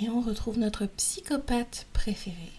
et 0.00 0.08
on 0.08 0.20
retrouve 0.20 0.58
notre 0.58 0.86
psychopathe 0.86 1.86
préféré. 1.92 2.50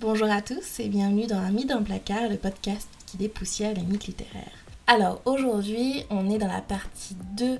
Bonjour 0.00 0.30
à 0.30 0.42
tous 0.42 0.80
et 0.80 0.88
bienvenue 0.88 1.26
dans 1.26 1.40
mythe 1.50 1.68
d'un 1.68 1.82
placard, 1.82 2.28
le 2.28 2.36
podcast 2.36 2.88
qui 3.06 3.16
dépoussière 3.16 3.74
les 3.74 3.82
mythes 3.82 4.06
littéraires. 4.06 4.52
Alors 4.86 5.22
aujourd'hui, 5.24 6.04
on 6.10 6.30
est 6.30 6.38
dans 6.38 6.52
la 6.52 6.60
partie 6.60 7.16
2 7.36 7.58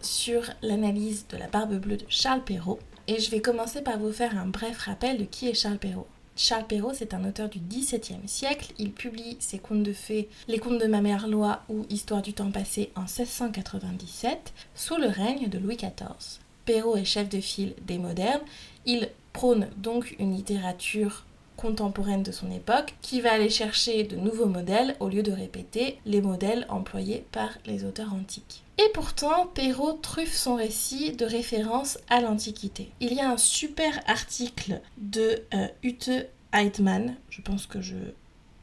sur 0.00 0.42
l'analyse 0.62 1.26
de 1.28 1.36
la 1.36 1.46
barbe 1.46 1.76
bleue 1.76 1.98
de 1.98 2.06
Charles 2.08 2.42
Perrault 2.42 2.80
et 3.06 3.20
je 3.20 3.30
vais 3.30 3.40
commencer 3.40 3.82
par 3.82 3.98
vous 3.98 4.12
faire 4.12 4.36
un 4.36 4.46
bref 4.46 4.78
rappel 4.78 5.18
de 5.18 5.24
qui 5.24 5.48
est 5.48 5.54
Charles 5.54 5.78
Perrault. 5.78 6.08
Charles 6.34 6.66
Perrault, 6.66 6.94
c'est 6.94 7.14
un 7.14 7.28
auteur 7.28 7.48
du 7.48 7.58
XVIIe 7.58 8.26
siècle. 8.26 8.72
Il 8.78 8.92
publie 8.92 9.36
ses 9.40 9.58
contes 9.58 9.82
de 9.82 9.92
fées, 9.92 10.28
Les 10.48 10.58
contes 10.58 10.80
de 10.80 10.86
ma 10.86 11.02
mère 11.02 11.28
Loi 11.28 11.62
ou 11.68 11.84
Histoire 11.90 12.22
du 12.22 12.32
temps 12.32 12.50
passé 12.50 12.90
en 12.96 13.02
1697, 13.02 14.52
sous 14.74 14.96
le 14.96 15.08
règne 15.08 15.48
de 15.48 15.58
Louis 15.58 15.76
XIV. 15.76 16.40
Perrault 16.70 16.96
est 16.96 17.04
chef 17.04 17.28
de 17.28 17.40
file 17.40 17.74
des 17.84 17.98
modernes. 17.98 18.42
Il 18.86 19.08
prône 19.32 19.66
donc 19.76 20.14
une 20.20 20.36
littérature 20.36 21.24
contemporaine 21.56 22.22
de 22.22 22.30
son 22.30 22.48
époque 22.52 22.94
qui 23.02 23.20
va 23.20 23.32
aller 23.32 23.50
chercher 23.50 24.04
de 24.04 24.14
nouveaux 24.14 24.46
modèles 24.46 24.94
au 25.00 25.08
lieu 25.08 25.24
de 25.24 25.32
répéter 25.32 25.98
les 26.06 26.20
modèles 26.20 26.66
employés 26.68 27.24
par 27.32 27.48
les 27.66 27.84
auteurs 27.84 28.14
antiques. 28.14 28.62
Et 28.78 28.88
pourtant, 28.94 29.48
Perrault 29.52 29.98
truffe 30.00 30.36
son 30.36 30.54
récit 30.54 31.10
de 31.10 31.24
références 31.24 31.98
à 32.08 32.20
l'Antiquité. 32.20 32.92
Il 33.00 33.14
y 33.14 33.20
a 33.20 33.28
un 33.28 33.36
super 33.36 34.00
article 34.06 34.80
de 34.96 35.42
euh, 35.52 35.66
Ute 35.82 36.12
Heitmann, 36.52 37.16
je 37.30 37.42
pense 37.42 37.66
que 37.66 37.80
je 37.80 37.96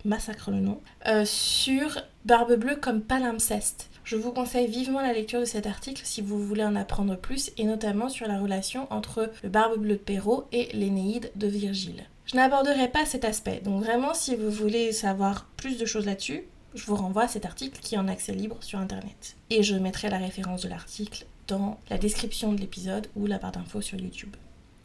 massacre 0.06 0.50
le 0.52 0.62
nom, 0.62 0.80
euh, 1.08 1.26
sur 1.26 2.02
Barbe 2.24 2.56
Bleue 2.56 2.78
comme 2.78 3.02
palimpseste. 3.02 3.90
Je 4.08 4.16
vous 4.16 4.32
conseille 4.32 4.68
vivement 4.68 5.02
la 5.02 5.12
lecture 5.12 5.42
de 5.42 5.46
cet 5.46 5.68
article 5.68 6.02
si 6.06 6.22
vous 6.22 6.42
voulez 6.42 6.64
en 6.64 6.78
apprendre 6.78 7.18
plus, 7.18 7.52
et 7.58 7.66
notamment 7.66 8.08
sur 8.08 8.26
la 8.26 8.40
relation 8.40 8.88
entre 8.90 9.30
le 9.44 9.50
Barbe 9.50 9.82
Bleue 9.82 9.96
de 9.96 10.00
Perrault 10.00 10.48
et 10.54 10.70
l'Énéide 10.72 11.30
de 11.36 11.48
Virgile. 11.48 12.06
Je 12.26 12.38
n'aborderai 12.38 12.88
pas 12.88 13.06
cet 13.06 13.26
aspect, 13.26 13.60
donc 13.60 13.84
vraiment 13.84 14.14
si 14.14 14.38
vous 14.38 14.50
voulez 14.50 14.94
savoir 14.94 15.50
plus 15.58 15.78
de 15.78 15.86
choses 15.86 16.06
là-dessus, 16.06 16.46
je 16.74 16.86
vous 16.86 16.96
renvoie 16.96 17.24
à 17.24 17.28
cet 17.28 17.44
article 17.44 17.82
qui 17.82 17.96
est 17.96 17.98
en 17.98 18.08
accès 18.08 18.32
libre 18.32 18.56
sur 18.62 18.80
internet. 18.80 19.36
Et 19.50 19.62
je 19.62 19.76
mettrai 19.76 20.10
la 20.10 20.20
référence 20.20 20.62
de 20.62 20.70
l'article 20.70 21.26
dans 21.50 21.78
la 21.90 21.98
description 21.98 22.54
de 22.54 22.62
l'épisode 22.62 23.08
ou 23.18 23.26
la 23.26 23.40
barre 23.40 23.52
d'infos 23.52 23.82
sur 23.82 24.00
YouTube. 24.00 24.38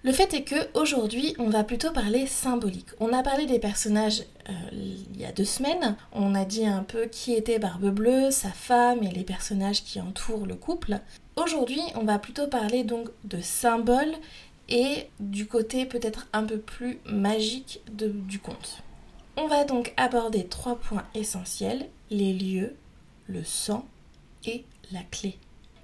Le 0.04 0.10
fait 0.10 0.34
est 0.34 0.42
que 0.42 0.56
aujourd'hui, 0.76 1.36
on 1.38 1.48
va 1.48 1.62
plutôt 1.62 1.92
parler 1.92 2.26
symbolique. 2.26 2.88
On 2.98 3.12
a 3.12 3.22
parlé 3.22 3.46
des 3.46 3.60
personnages 3.60 4.24
euh, 4.48 4.52
il 4.72 5.20
y 5.20 5.24
a 5.24 5.30
deux 5.30 5.44
semaines. 5.44 5.96
On 6.12 6.34
a 6.34 6.44
dit 6.44 6.66
un 6.66 6.82
peu 6.82 7.06
qui 7.06 7.34
était 7.34 7.60
Barbe 7.60 7.90
Bleue, 7.90 8.32
sa 8.32 8.50
femme 8.50 9.04
et 9.04 9.12
les 9.12 9.22
personnages 9.22 9.84
qui 9.84 10.00
entourent 10.00 10.46
le 10.46 10.56
couple. 10.56 10.98
Aujourd'hui, 11.36 11.80
on 11.94 12.02
va 12.02 12.18
plutôt 12.18 12.48
parler 12.48 12.82
donc 12.82 13.10
de 13.22 13.40
symboles 13.40 14.14
et 14.68 15.06
du 15.20 15.46
côté 15.46 15.86
peut-être 15.86 16.26
un 16.32 16.42
peu 16.42 16.58
plus 16.58 16.98
magique 17.06 17.80
du 17.92 18.40
conte. 18.40 18.82
On 19.36 19.46
va 19.46 19.62
donc 19.62 19.94
aborder 19.96 20.46
trois 20.46 20.76
points 20.76 21.04
essentiels 21.14 21.86
les 22.10 22.32
lieux, 22.32 22.74
le 23.28 23.44
sang 23.44 23.86
et 24.46 24.64
la 24.90 25.02
clé. 25.12 25.38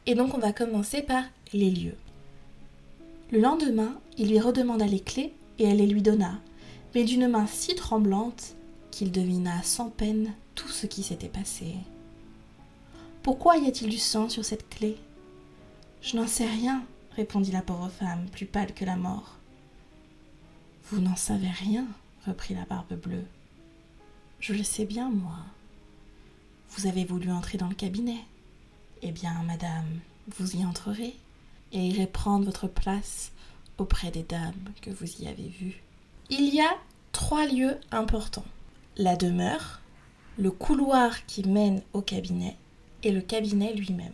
Et 0.07 0.17
donc, 0.17 0.35
on 0.35 0.39
va 0.39 0.53
commencer 0.53 1.03
par 1.03 1.23
les 1.53 1.71
lieux. 1.71 1.97
Le 3.31 3.41
lendemain, 3.41 4.01
il 4.17 4.31
lui 4.31 4.41
redemanda 4.41 4.87
les 4.87 5.01
clés 5.01 5.35
et 5.59 5.65
elle 5.65 5.77
les 5.77 5.87
lui 5.87 6.01
donna, 6.01 6.41
mais 6.95 7.05
d'une 7.05 7.29
main 7.29 7.47
si 7.47 7.75
tremblante 7.75 8.55
qu'il 8.91 9.13
devina 9.13 9.63
sans 9.63 9.91
peine 9.91 10.33
tout 10.55 10.69
ce 10.69 10.87
qui 10.87 11.03
s'était 11.03 11.29
passé. 11.29 11.75
Pourquoi 13.23 13.59
y 13.59 13.67
a-t-il 13.67 13.91
du 13.91 13.99
sang 13.99 14.31
sur 14.31 14.47
cette 14.47 14.71
clé? 14.71 14.97
Je 16.01 16.17
n'en 16.17 16.27
sais 16.27 16.47
rien, 16.47 16.83
répondit 17.17 17.53
la 17.53 17.61
pauvre 17.61 17.91
femme, 17.91 18.27
plus 18.33 18.47
pâle 18.47 18.73
que 18.73 18.87
la 18.87 18.97
mort. 18.97 19.37
Vous 20.91 21.01
n'en 21.01 21.17
savez 21.17 21.51
rien, 21.51 21.87
reprit 22.27 22.55
la 22.55 22.65
barbe 22.65 22.95
bleue. 22.95 23.27
Je 24.41 24.55
le 24.55 24.63
sais 24.63 24.87
bien, 24.87 25.11
moi. 25.11 25.37
Vous 26.71 26.87
avez 26.87 27.05
voulu 27.05 27.31
entrer 27.31 27.59
dans 27.59 27.69
le 27.69 27.75
cabinet. 27.75 28.25
Eh 29.03 29.13
bien, 29.13 29.43
madame, 29.43 30.01
vous 30.39 30.57
y 30.57 30.65
entrerez 30.65 31.15
et 31.73 31.87
irez 31.87 32.07
prendre 32.07 32.45
votre 32.45 32.69
place 32.69 33.33
auprès 33.79 34.11
des 34.11 34.23
dames 34.23 34.55
que 34.83 34.91
vous 34.91 35.23
y 35.23 35.29
avez 35.29 35.49
vues. 35.49 35.83
Il 36.31 36.55
y 36.55 36.61
a 36.61 36.77
trois 37.13 37.47
lieux 37.47 37.79
importants. 37.91 38.45
La 38.97 39.17
demeure, 39.17 39.81
le 40.37 40.51
couloir 40.51 41.27
qui 41.27 41.47
mène 41.49 41.83
au 41.93 42.01
cabinet 42.01 42.57
et 43.03 43.11
le 43.11 43.21
cabinet 43.21 43.73
lui-même. 43.73 44.13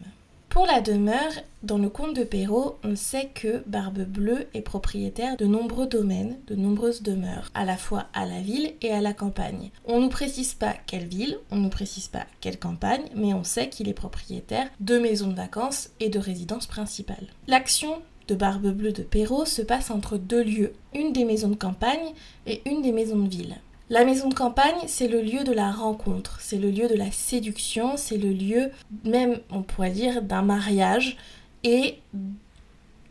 Pour 0.55 0.67
la 0.67 0.81
demeure, 0.81 1.33
dans 1.65 1.79
le 1.79 1.89
conte 1.89 2.15
de 2.15 2.23
Perrault, 2.23 2.79
on 2.85 2.95
sait 2.95 3.29
que 3.35 3.65
Barbe 3.67 4.05
Bleue 4.05 4.47
est 4.55 4.61
propriétaire 4.61 5.37
de 5.37 5.47
nombreux 5.47 5.89
domaines, 5.89 6.37
de 6.47 6.55
nombreuses 6.55 7.03
demeures, 7.03 7.51
à 7.55 7.65
la 7.65 7.77
fois 7.77 8.07
à 8.15 8.25
la 8.25 8.41
ville 8.41 8.73
et 8.81 8.93
à 8.93 9.01
la 9.01 9.13
campagne. 9.15 9.73
On 9.85 9.97
ne 9.97 10.05
nous 10.05 10.11
précise 10.11 10.55
pas 10.55 10.77
quelle 10.87 11.09
ville, 11.09 11.39
on 11.51 11.57
ne 11.57 11.63
nous 11.63 11.71
précise 11.71 12.07
pas 12.07 12.25
quelle 12.41 12.61
campagne, 12.61 13.03
mais 13.17 13.35
on 13.35 13.43
sait 13.43 13.69
qu'il 13.69 13.89
est 13.89 13.95
propriétaire 13.95 14.69
de 14.79 14.97
maisons 14.97 15.27
de 15.27 15.35
vacances 15.35 15.91
et 15.99 16.09
de 16.09 16.21
résidences 16.21 16.69
principales. 16.69 17.27
L'action 17.49 18.01
de 18.29 18.37
Barbe 18.37 18.69
Bleue 18.69 18.93
de 18.93 19.03
Perrault 19.03 19.47
se 19.47 19.61
passe 19.61 19.91
entre 19.91 20.19
deux 20.19 20.45
lieux, 20.45 20.75
une 20.95 21.13
des 21.13 21.25
maisons 21.25 21.49
de 21.49 21.57
campagne 21.57 22.13
et 22.47 22.63
une 22.65 22.81
des 22.81 22.93
maisons 22.93 23.19
de 23.19 23.29
ville. 23.29 23.57
La 23.91 24.07
maison 24.07 24.31
de 24.31 24.35
campagne, 24.35 24.87
c'est 24.87 25.09
le 25.09 25.21
lieu 25.21 25.45
de 25.45 25.53
la 25.53 25.71
rencontre, 25.71 26.39
c'est 26.41 26.57
le 26.57 26.71
lieu 26.71 26.89
de 26.89 26.95
la 26.95 27.11
séduction, 27.11 27.99
c'est 27.99 28.17
le 28.17 28.31
lieu 28.31 28.71
même, 29.05 29.41
on 29.51 29.63
pourrait 29.63 29.91
dire, 29.91 30.23
d'un 30.23 30.41
mariage 30.41 31.19
et 31.65 31.99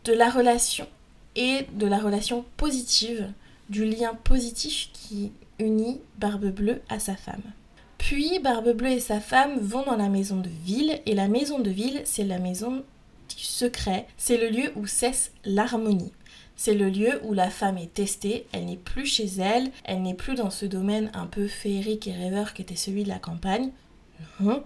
de 0.04 0.12
la 0.12 0.30
relation 0.30 0.88
et 1.36 1.66
de 1.74 1.86
la 1.86 1.98
relation 1.98 2.44
positive, 2.56 3.30
du 3.68 3.84
lien 3.84 4.14
positif 4.24 4.90
qui 4.92 5.32
unit 5.60 6.00
Barbe 6.18 6.46
Bleue 6.46 6.82
à 6.88 6.98
sa 6.98 7.14
femme. 7.14 7.42
Puis 7.98 8.40
Barbe 8.40 8.72
Bleue 8.72 8.90
et 8.90 9.00
sa 9.00 9.20
femme 9.20 9.58
vont 9.60 9.84
dans 9.84 9.96
la 9.96 10.08
maison 10.08 10.38
de 10.38 10.50
ville 10.64 11.00
et 11.06 11.14
la 11.14 11.28
maison 11.28 11.60
de 11.60 11.70
ville, 11.70 12.02
c'est 12.04 12.24
la 12.24 12.38
maison 12.38 12.82
du 13.28 13.44
secret, 13.44 14.06
c'est 14.16 14.36
le 14.36 14.48
lieu 14.48 14.72
où 14.76 14.86
cesse 14.86 15.30
l'harmonie. 15.44 16.12
C'est 16.56 16.74
le 16.74 16.88
lieu 16.88 17.20
où 17.24 17.32
la 17.32 17.50
femme 17.50 17.78
est 17.78 17.92
testée, 17.92 18.46
elle 18.52 18.66
n'est 18.66 18.76
plus 18.76 19.06
chez 19.06 19.26
elle, 19.38 19.70
elle 19.84 20.02
n'est 20.02 20.14
plus 20.14 20.34
dans 20.34 20.50
ce 20.50 20.66
domaine 20.66 21.10
un 21.14 21.26
peu 21.26 21.48
féerique 21.48 22.06
et 22.06 22.12
rêveur 22.12 22.54
qu'était 22.54 22.76
celui 22.76 23.02
de 23.02 23.08
la 23.08 23.18
campagne. 23.18 23.70
Non, 24.40 24.62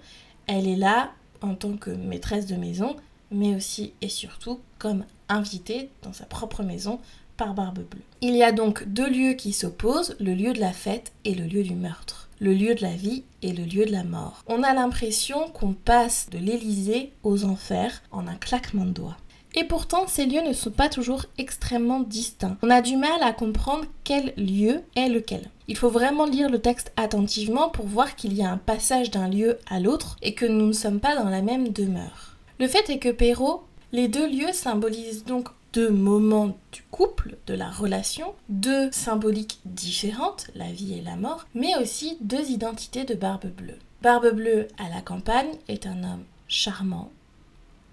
elle 0.47 0.69
est 0.69 0.77
là 0.77 1.13
en 1.41 1.55
tant 1.55 1.77
que 1.77 1.91
maîtresse 1.91 2.47
de 2.47 2.57
maison, 2.57 2.97
mais 3.31 3.55
aussi 3.55 3.93
et 4.01 4.09
surtout 4.09 4.61
comme 4.79 5.05
invitée 5.29 5.91
dans 6.03 6.13
sa 6.13 6.25
propre 6.25 6.63
maison 6.63 7.01
par 7.37 7.55
Barbe 7.55 7.79
Bleue. 7.79 8.03
Il 8.21 8.35
y 8.35 8.43
a 8.43 8.53
donc 8.53 8.85
deux 8.87 9.09
lieux 9.09 9.35
qui 9.35 9.53
s'opposent, 9.53 10.17
le 10.19 10.35
lieu 10.35 10.53
de 10.53 10.61
la 10.61 10.73
fête 10.73 11.13
et 11.25 11.35
le 11.35 11.45
lieu 11.45 11.63
du 11.63 11.75
meurtre, 11.75 12.29
le 12.41 12.53
lieu 12.53 12.75
de 12.75 12.83
la 12.83 12.95
vie 12.95 13.23
et 13.43 13.53
le 13.53 13.65
lieu 13.65 13.87
de 13.87 13.93
la 13.93 14.05
mort. 14.05 14.43
On 14.47 14.63
a 14.63 14.75
l'impression 14.75 15.49
qu'on 15.51 15.73
passe 15.73 16.29
de 16.31 16.39
l'Élysée 16.39 17.13
aux 17.23 17.45
enfers 17.45 18.03
en 18.11 18.27
un 18.27 18.35
claquement 18.35 18.85
de 18.85 18.91
doigts. 18.91 19.17
Et 19.55 19.65
pourtant, 19.65 20.07
ces 20.07 20.27
lieux 20.27 20.43
ne 20.47 20.53
sont 20.53 20.71
pas 20.71 20.89
toujours 20.89 21.25
extrêmement 21.39 22.01
distincts. 22.01 22.57
On 22.63 22.71
a 22.71 22.83
du 22.83 22.97
mal 22.97 23.23
à 23.23 23.33
comprendre 23.33 23.87
quel 24.05 24.35
lieu 24.37 24.83
est 24.97 25.09
lequel. 25.09 25.49
Il 25.69 25.77
faut 25.77 25.91
vraiment 25.91 26.27
lire 26.27 26.51
le 26.51 26.61
texte 26.61 26.93
attentivement 26.97 27.69
pour 27.69 27.87
voir 27.87 28.17
qu'il 28.17 28.35
y 28.35 28.43
a 28.43 28.51
un 28.51 28.59
passage 28.59 29.11
d'un 29.11 29.29
lieu 29.29 29.59
à 29.69 29.81
l'autre 29.81 30.17
et 30.23 30.35
que 30.35 30.47
nous 30.47 30.67
ne 30.67 30.73
sommes 30.73 31.01
pas 31.01 31.17
dans 31.17 31.29
la 31.29 31.43
même 31.43 31.69
demeure. 31.71 32.37
Le 32.59 32.69
fait 32.69 32.89
est 32.91 32.99
que 32.99 33.11
Perrault, 33.11 33.65
les 33.93 34.09
deux 34.09 34.29
lieux 34.29 34.53
symbolisent 34.53 35.25
donc 35.25 35.49
deux 35.73 35.91
moments 35.91 36.57
du 36.73 36.83
couple, 36.91 37.37
de 37.47 37.55
la 37.55 37.71
relation, 37.71 38.35
deux 38.49 38.91
symboliques 38.93 39.61
différentes, 39.65 40.49
la 40.55 40.73
vie 40.73 40.95
et 40.95 41.03
la 41.03 41.17
mort, 41.17 41.47
mais 41.55 41.77
aussi 41.77 42.17
deux 42.21 42.51
identités 42.51 43.05
de 43.05 43.15
Barbe 43.15 43.47
Bleue. 43.47 43.79
Barbe 44.03 44.35
Bleue 44.35 44.69
à 44.79 44.89
la 44.89 45.03
campagne 45.03 45.57
est 45.69 45.87
un 45.87 46.05
homme 46.05 46.25
charmant, 46.49 47.11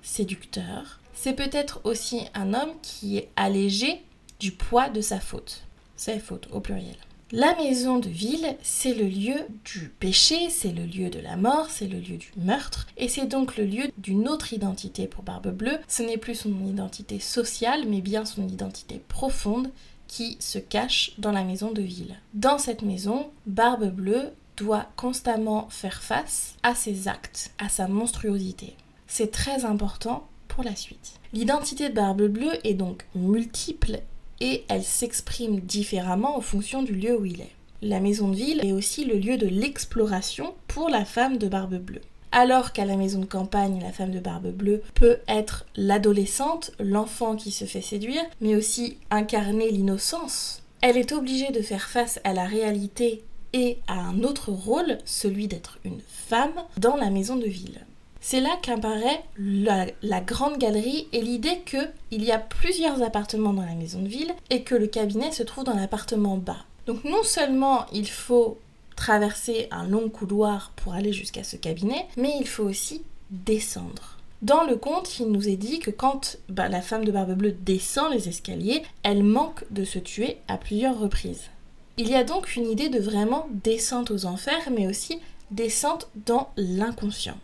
séducteur, 0.01 0.99
c'est 1.15 1.33
peut-être 1.33 1.81
aussi 1.83 2.21
un 2.33 2.53
homme 2.53 2.73
qui 2.81 3.17
est 3.17 3.29
allégé 3.35 4.01
du 4.39 4.51
poids 4.51 4.89
de 4.89 5.01
sa 5.01 5.19
faute. 5.19 5.63
Sa 5.95 6.19
faute 6.19 6.47
au 6.51 6.59
pluriel. 6.59 6.97
La 7.31 7.55
maison 7.55 7.97
de 7.97 8.07
ville, 8.07 8.55
c'est 8.61 8.93
le 8.93 9.05
lieu 9.05 9.35
du 9.65 9.89
péché, 9.99 10.49
c'est 10.51 10.71
le 10.71 10.85
lieu 10.85 11.09
de 11.09 11.19
la 11.19 11.37
mort, 11.37 11.71
c'est 11.71 11.87
le 11.87 11.99
lieu 11.99 12.17
du 12.17 12.31
meurtre, 12.37 12.85
et 12.97 13.09
c'est 13.09 13.25
donc 13.25 13.57
le 13.57 13.65
lieu 13.65 13.91
d'une 13.97 14.27
autre 14.27 14.53
identité 14.53 15.07
pour 15.07 15.23
Barbe 15.23 15.49
Bleue. 15.49 15.79
Ce 15.87 16.03
n'est 16.03 16.19
plus 16.19 16.35
son 16.35 16.65
identité 16.67 17.19
sociale, 17.19 17.85
mais 17.87 18.01
bien 18.01 18.25
son 18.25 18.47
identité 18.47 19.01
profonde 19.07 19.71
qui 20.07 20.37
se 20.39 20.59
cache 20.59 21.13
dans 21.17 21.31
la 21.31 21.43
maison 21.43 21.71
de 21.71 21.81
ville. 21.81 22.15
Dans 22.35 22.59
cette 22.59 22.83
maison, 22.83 23.31
Barbe 23.47 23.89
Bleue 23.89 24.31
doit 24.55 24.87
constamment 24.95 25.67
faire 25.69 26.03
face 26.03 26.55
à 26.61 26.75
ses 26.75 27.07
actes, 27.07 27.51
à 27.57 27.69
sa 27.69 27.87
monstruosité. 27.87 28.75
C'est 29.07 29.31
très 29.31 29.65
important 29.65 30.27
la 30.63 30.75
suite. 30.75 31.13
L'identité 31.33 31.89
de 31.89 31.93
Barbe 31.93 32.23
Bleue 32.27 32.53
est 32.63 32.73
donc 32.73 33.05
multiple 33.15 33.99
et 34.41 34.63
elle 34.67 34.83
s'exprime 34.83 35.59
différemment 35.59 36.37
en 36.37 36.41
fonction 36.41 36.83
du 36.83 36.93
lieu 36.93 37.17
où 37.17 37.25
il 37.25 37.41
est. 37.41 37.55
La 37.81 37.99
maison 37.99 38.29
de 38.29 38.35
ville 38.35 38.65
est 38.65 38.71
aussi 38.71 39.05
le 39.05 39.15
lieu 39.15 39.37
de 39.37 39.47
l'exploration 39.47 40.53
pour 40.67 40.89
la 40.89 41.05
femme 41.05 41.37
de 41.37 41.47
Barbe 41.47 41.75
Bleue. 41.75 42.01
alors 42.31 42.73
qu'à 42.73 42.83
la 42.83 42.97
maison 42.97 43.19
de 43.19 43.25
campagne, 43.25 43.79
la 43.81 43.93
femme 43.93 44.11
de 44.11 44.19
barbe 44.19 44.49
bleue 44.51 44.81
peut 44.93 45.19
être 45.29 45.65
l'adolescente, 45.77 46.71
l'enfant 46.79 47.37
qui 47.37 47.51
se 47.51 47.63
fait 47.63 47.81
séduire, 47.81 48.23
mais 48.41 48.57
aussi 48.57 48.97
incarner 49.09 49.71
l'innocence. 49.71 50.61
Elle 50.81 50.97
est 50.97 51.13
obligée 51.13 51.51
de 51.53 51.61
faire 51.61 51.87
face 51.87 52.19
à 52.25 52.33
la 52.33 52.43
réalité 52.43 53.23
et 53.53 53.77
à 53.87 54.01
un 54.01 54.21
autre 54.23 54.51
rôle, 54.51 54.97
celui 55.05 55.47
d'être 55.47 55.79
une 55.85 56.01
femme, 56.07 56.55
dans 56.77 56.97
la 56.97 57.09
maison 57.09 57.37
de 57.37 57.45
ville. 57.47 57.85
C'est 58.27 58.41
là 58.41 58.57
qu'apparaît 58.59 59.23
la, 59.37 60.19
grande 60.21 60.57
galerie 60.57 61.07
et 61.13 61.21
l'idée 61.21 61.61
qu'il 61.63 62.23
y 62.23 62.31
a 62.31 62.39
plusieurs 62.39 63.03
appartements 63.03 63.53
dans 63.53 63.63
la 63.63 63.75
maison 63.75 64.01
de 64.01 64.07
ville 64.07 64.33
et 64.49 64.63
que 64.63 64.73
le 64.73 64.87
cabinet 64.87 65.31
se 65.31 65.43
trouve 65.43 65.63
dans 65.63 65.75
l'appartement 65.75 66.35
bas. 66.35 66.65
Donc 66.87 67.03
non 67.03 67.21
seulement 67.21 67.85
il 67.93 68.09
faut 68.09 68.57
traverser 68.95 69.67
un 69.69 69.85
long 69.85 70.09
couloir 70.09 70.71
pour 70.75 70.95
aller 70.95 71.13
jusqu'à 71.13 71.43
ce 71.43 71.55
cabinet, 71.55 72.07
mais 72.17 72.33
il 72.39 72.47
faut 72.47 72.63
aussi 72.63 73.03
descendre. 73.29 74.17
Dans 74.41 74.63
le 74.63 74.75
conte, 74.75 75.19
il 75.19 75.27
nous 75.27 75.47
est 75.47 75.55
dit 75.55 75.77
que 75.77 75.91
quand 75.91 76.37
bah, 76.49 76.67
la 76.67 76.81
femme 76.81 77.05
de 77.05 77.11
Barbe 77.11 77.35
Bleue 77.35 77.51
descend 77.51 78.11
les 78.11 78.27
escaliers, 78.27 78.81
elle 79.03 79.21
manque 79.21 79.65
de 79.69 79.85
se 79.85 79.99
tuer 79.99 80.37
à 80.47 80.57
plusieurs 80.57 80.97
reprises. 80.97 81.51
Il 81.97 82.09
y 82.09 82.15
a 82.15 82.23
donc 82.23 82.55
une 82.55 82.71
idée 82.71 82.89
de 82.89 82.99
vraiment 82.99 83.47
descente 83.51 84.09
aux 84.09 84.25
enfers, 84.25 84.71
mais 84.75 84.87
aussi 84.87 85.19
descente 85.51 86.09
dans 86.25 86.49
l'inconscient. 86.57 87.37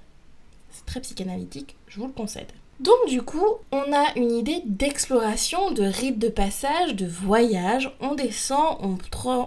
C'est 0.71 0.85
très 0.85 1.01
psychanalytique, 1.01 1.75
je 1.87 1.99
vous 1.99 2.07
le 2.07 2.13
concède. 2.13 2.51
Donc 2.81 3.07
du 3.07 3.21
coup, 3.21 3.45
on 3.71 3.93
a 3.93 4.07
une 4.15 4.31
idée 4.31 4.63
d'exploration, 4.65 5.69
de 5.69 5.83
rite 5.83 6.17
de 6.17 6.29
passage, 6.29 6.95
de 6.95 7.05
voyage. 7.05 7.95
On 7.99 8.15
descend, 8.15 8.77
on, 8.81 8.97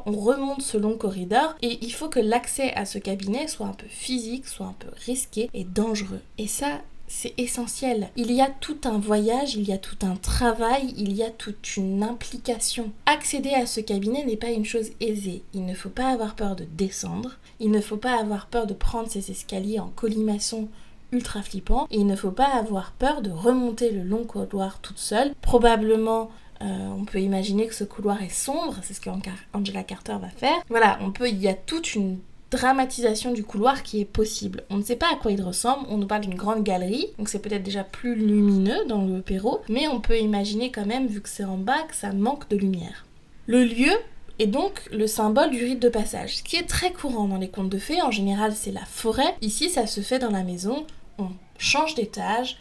on, 0.06 0.12
remonte 0.12 0.62
ce 0.62 0.78
long 0.78 0.96
corridor 0.96 1.56
et 1.60 1.78
il 1.82 1.92
faut 1.92 2.08
que 2.08 2.20
l'accès 2.20 2.72
à 2.74 2.84
ce 2.84 2.98
cabinet 2.98 3.48
soit 3.48 3.66
un 3.66 3.72
peu 3.72 3.88
physique, 3.88 4.46
soit 4.46 4.66
un 4.66 4.76
peu 4.78 4.86
risqué 5.04 5.50
et 5.52 5.64
dangereux. 5.64 6.20
Et 6.38 6.46
ça, 6.46 6.80
c'est 7.08 7.34
essentiel. 7.36 8.08
Il 8.16 8.30
y 8.30 8.40
a 8.40 8.50
tout 8.60 8.78
un 8.84 8.98
voyage, 8.98 9.56
il 9.56 9.68
y 9.68 9.72
a 9.72 9.78
tout 9.78 9.98
un 10.02 10.14
travail, 10.14 10.94
il 10.96 11.12
y 11.12 11.24
a 11.24 11.30
toute 11.30 11.76
une 11.76 12.04
implication. 12.04 12.92
Accéder 13.06 13.52
à 13.54 13.66
ce 13.66 13.80
cabinet 13.80 14.24
n'est 14.24 14.36
pas 14.36 14.50
une 14.50 14.64
chose 14.64 14.90
aisée. 15.00 15.42
Il 15.54 15.66
ne 15.66 15.74
faut 15.74 15.90
pas 15.90 16.10
avoir 16.10 16.36
peur 16.36 16.54
de 16.54 16.64
descendre, 16.64 17.36
il 17.58 17.72
ne 17.72 17.80
faut 17.80 17.96
pas 17.96 18.18
avoir 18.18 18.46
peur 18.46 18.66
de 18.66 18.74
prendre 18.74 19.10
ces 19.10 19.30
escaliers 19.30 19.80
en 19.80 19.88
colimaçon 19.88 20.68
ultra 21.14 21.42
flippant 21.42 21.86
et 21.90 21.98
il 21.98 22.06
ne 22.06 22.16
faut 22.16 22.30
pas 22.30 22.48
avoir 22.54 22.92
peur 22.92 23.22
de 23.22 23.30
remonter 23.30 23.90
le 23.90 24.02
long 24.02 24.24
couloir 24.24 24.80
toute 24.80 24.98
seule. 24.98 25.32
Probablement 25.40 26.30
euh, 26.62 26.88
on 26.98 27.04
peut 27.04 27.20
imaginer 27.20 27.66
que 27.66 27.74
ce 27.74 27.84
couloir 27.84 28.22
est 28.22 28.32
sombre, 28.32 28.76
c'est 28.82 28.94
ce 28.94 29.00
que 29.00 29.10
Angela 29.52 29.82
Carter 29.82 30.16
va 30.20 30.28
faire. 30.28 30.56
Voilà, 30.68 30.98
on 31.02 31.10
peut, 31.10 31.28
il 31.28 31.40
y 31.40 31.48
a 31.48 31.54
toute 31.54 31.94
une 31.94 32.18
dramatisation 32.50 33.32
du 33.32 33.42
couloir 33.42 33.82
qui 33.82 34.00
est 34.00 34.04
possible. 34.04 34.62
On 34.70 34.76
ne 34.76 34.82
sait 34.82 34.96
pas 34.96 35.12
à 35.12 35.16
quoi 35.16 35.32
il 35.32 35.42
ressemble, 35.42 35.86
on 35.90 35.98
nous 35.98 36.06
parle 36.06 36.22
d'une 36.22 36.36
grande 36.36 36.62
galerie, 36.62 37.08
donc 37.18 37.28
c'est 37.28 37.40
peut-être 37.40 37.64
déjà 37.64 37.82
plus 37.82 38.14
lumineux 38.14 38.84
dans 38.88 39.04
le 39.04 39.20
Perrault, 39.20 39.62
mais 39.68 39.88
on 39.88 40.00
peut 40.00 40.18
imaginer 40.18 40.70
quand 40.70 40.86
même, 40.86 41.06
vu 41.06 41.20
que 41.20 41.28
c'est 41.28 41.44
en 41.44 41.56
bas, 41.58 41.82
que 41.88 41.96
ça 41.96 42.12
manque 42.12 42.48
de 42.48 42.56
lumière. 42.56 43.04
Le 43.46 43.64
lieu 43.64 43.92
est 44.38 44.46
donc 44.46 44.88
le 44.92 45.06
symbole 45.06 45.50
du 45.50 45.64
rite 45.64 45.82
de 45.82 45.88
passage, 45.88 46.38
ce 46.38 46.42
qui 46.42 46.56
est 46.56 46.68
très 46.68 46.92
courant 46.92 47.26
dans 47.26 47.38
les 47.38 47.48
contes 47.48 47.68
de 47.68 47.78
fées, 47.78 48.02
en 48.02 48.10
général 48.10 48.52
c'est 48.54 48.72
la 48.72 48.84
forêt, 48.84 49.34
ici 49.42 49.68
ça 49.68 49.86
se 49.86 50.00
fait 50.00 50.18
dans 50.18 50.30
la 50.30 50.42
maison, 50.44 50.86
on 51.18 51.28
change 51.58 51.94
d'étage, 51.94 52.56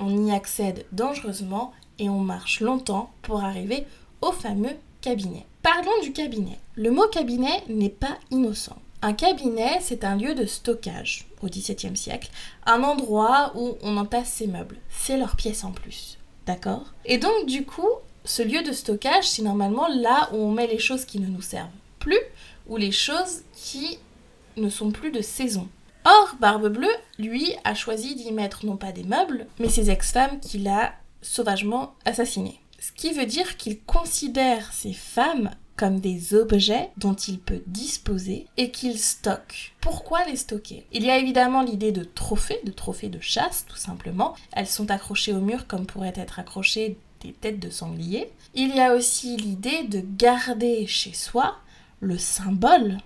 on 0.00 0.26
y 0.26 0.30
accède 0.30 0.86
dangereusement 0.92 1.72
et 1.98 2.08
on 2.08 2.20
marche 2.20 2.60
longtemps 2.60 3.10
pour 3.22 3.42
arriver 3.42 3.86
au 4.20 4.32
fameux 4.32 4.76
cabinet. 5.00 5.44
Parlons 5.62 6.00
du 6.02 6.12
cabinet. 6.12 6.58
Le 6.76 6.90
mot 6.90 7.08
cabinet 7.08 7.62
n'est 7.68 7.88
pas 7.88 8.18
innocent. 8.30 8.76
Un 9.02 9.12
cabinet, 9.12 9.78
c'est 9.80 10.04
un 10.04 10.16
lieu 10.16 10.34
de 10.34 10.44
stockage 10.44 11.28
au 11.42 11.46
XVIIe 11.46 11.96
siècle, 11.96 12.30
un 12.66 12.82
endroit 12.82 13.52
où 13.54 13.76
on 13.82 13.96
entasse 13.96 14.28
ses 14.30 14.48
meubles. 14.48 14.78
C'est 14.90 15.16
leur 15.16 15.36
pièce 15.36 15.62
en 15.62 15.70
plus. 15.70 16.18
D'accord? 16.46 16.92
Et 17.04 17.18
donc, 17.18 17.46
du 17.46 17.64
coup, 17.64 17.88
ce 18.24 18.42
lieu 18.42 18.62
de 18.62 18.72
stockage, 18.72 19.28
c'est 19.28 19.42
normalement 19.42 19.86
là 19.88 20.30
où 20.32 20.36
on 20.36 20.50
met 20.50 20.66
les 20.66 20.78
choses 20.78 21.04
qui 21.04 21.20
ne 21.20 21.26
nous 21.26 21.42
servent 21.42 21.68
plus 21.98 22.18
ou 22.66 22.76
les 22.76 22.92
choses 22.92 23.42
qui 23.54 23.98
ne 24.56 24.68
sont 24.68 24.90
plus 24.90 25.10
de 25.10 25.20
saison. 25.20 25.68
Or, 26.10 26.36
Barbe 26.40 26.68
Bleue, 26.68 26.88
lui, 27.18 27.52
a 27.64 27.74
choisi 27.74 28.14
d'y 28.14 28.32
mettre 28.32 28.64
non 28.64 28.78
pas 28.78 28.92
des 28.92 29.04
meubles, 29.04 29.46
mais 29.58 29.68
ses 29.68 29.90
ex-femmes 29.90 30.40
qu'il 30.40 30.66
a 30.66 30.94
sauvagement 31.20 31.96
assassinées. 32.06 32.62
Ce 32.78 32.92
qui 32.92 33.12
veut 33.12 33.26
dire 33.26 33.58
qu'il 33.58 33.82
considère 33.82 34.72
ces 34.72 34.94
femmes 34.94 35.50
comme 35.76 36.00
des 36.00 36.32
objets 36.32 36.88
dont 36.96 37.12
il 37.12 37.38
peut 37.38 37.62
disposer 37.66 38.46
et 38.56 38.70
qu'il 38.70 38.98
stocke. 38.98 39.74
Pourquoi 39.82 40.24
les 40.24 40.36
stocker? 40.36 40.86
Il 40.92 41.04
y 41.04 41.10
a 41.10 41.18
évidemment 41.18 41.62
l'idée 41.62 41.92
de 41.92 42.04
trophées, 42.04 42.60
de 42.64 42.72
trophées 42.72 43.10
de 43.10 43.20
chasse 43.20 43.66
tout 43.68 43.76
simplement. 43.76 44.34
Elles 44.52 44.66
sont 44.66 44.90
accrochées 44.90 45.34
au 45.34 45.40
mur 45.40 45.66
comme 45.66 45.84
pourraient 45.84 46.14
être 46.16 46.38
accrochées 46.38 46.96
des 47.20 47.34
têtes 47.34 47.60
de 47.60 47.68
sangliers. 47.68 48.32
Il 48.54 48.74
y 48.74 48.80
a 48.80 48.94
aussi 48.94 49.36
l'idée 49.36 49.82
de 49.82 50.02
garder 50.16 50.86
chez 50.86 51.12
soi 51.12 51.56
le 52.00 52.16
symbole 52.16 52.96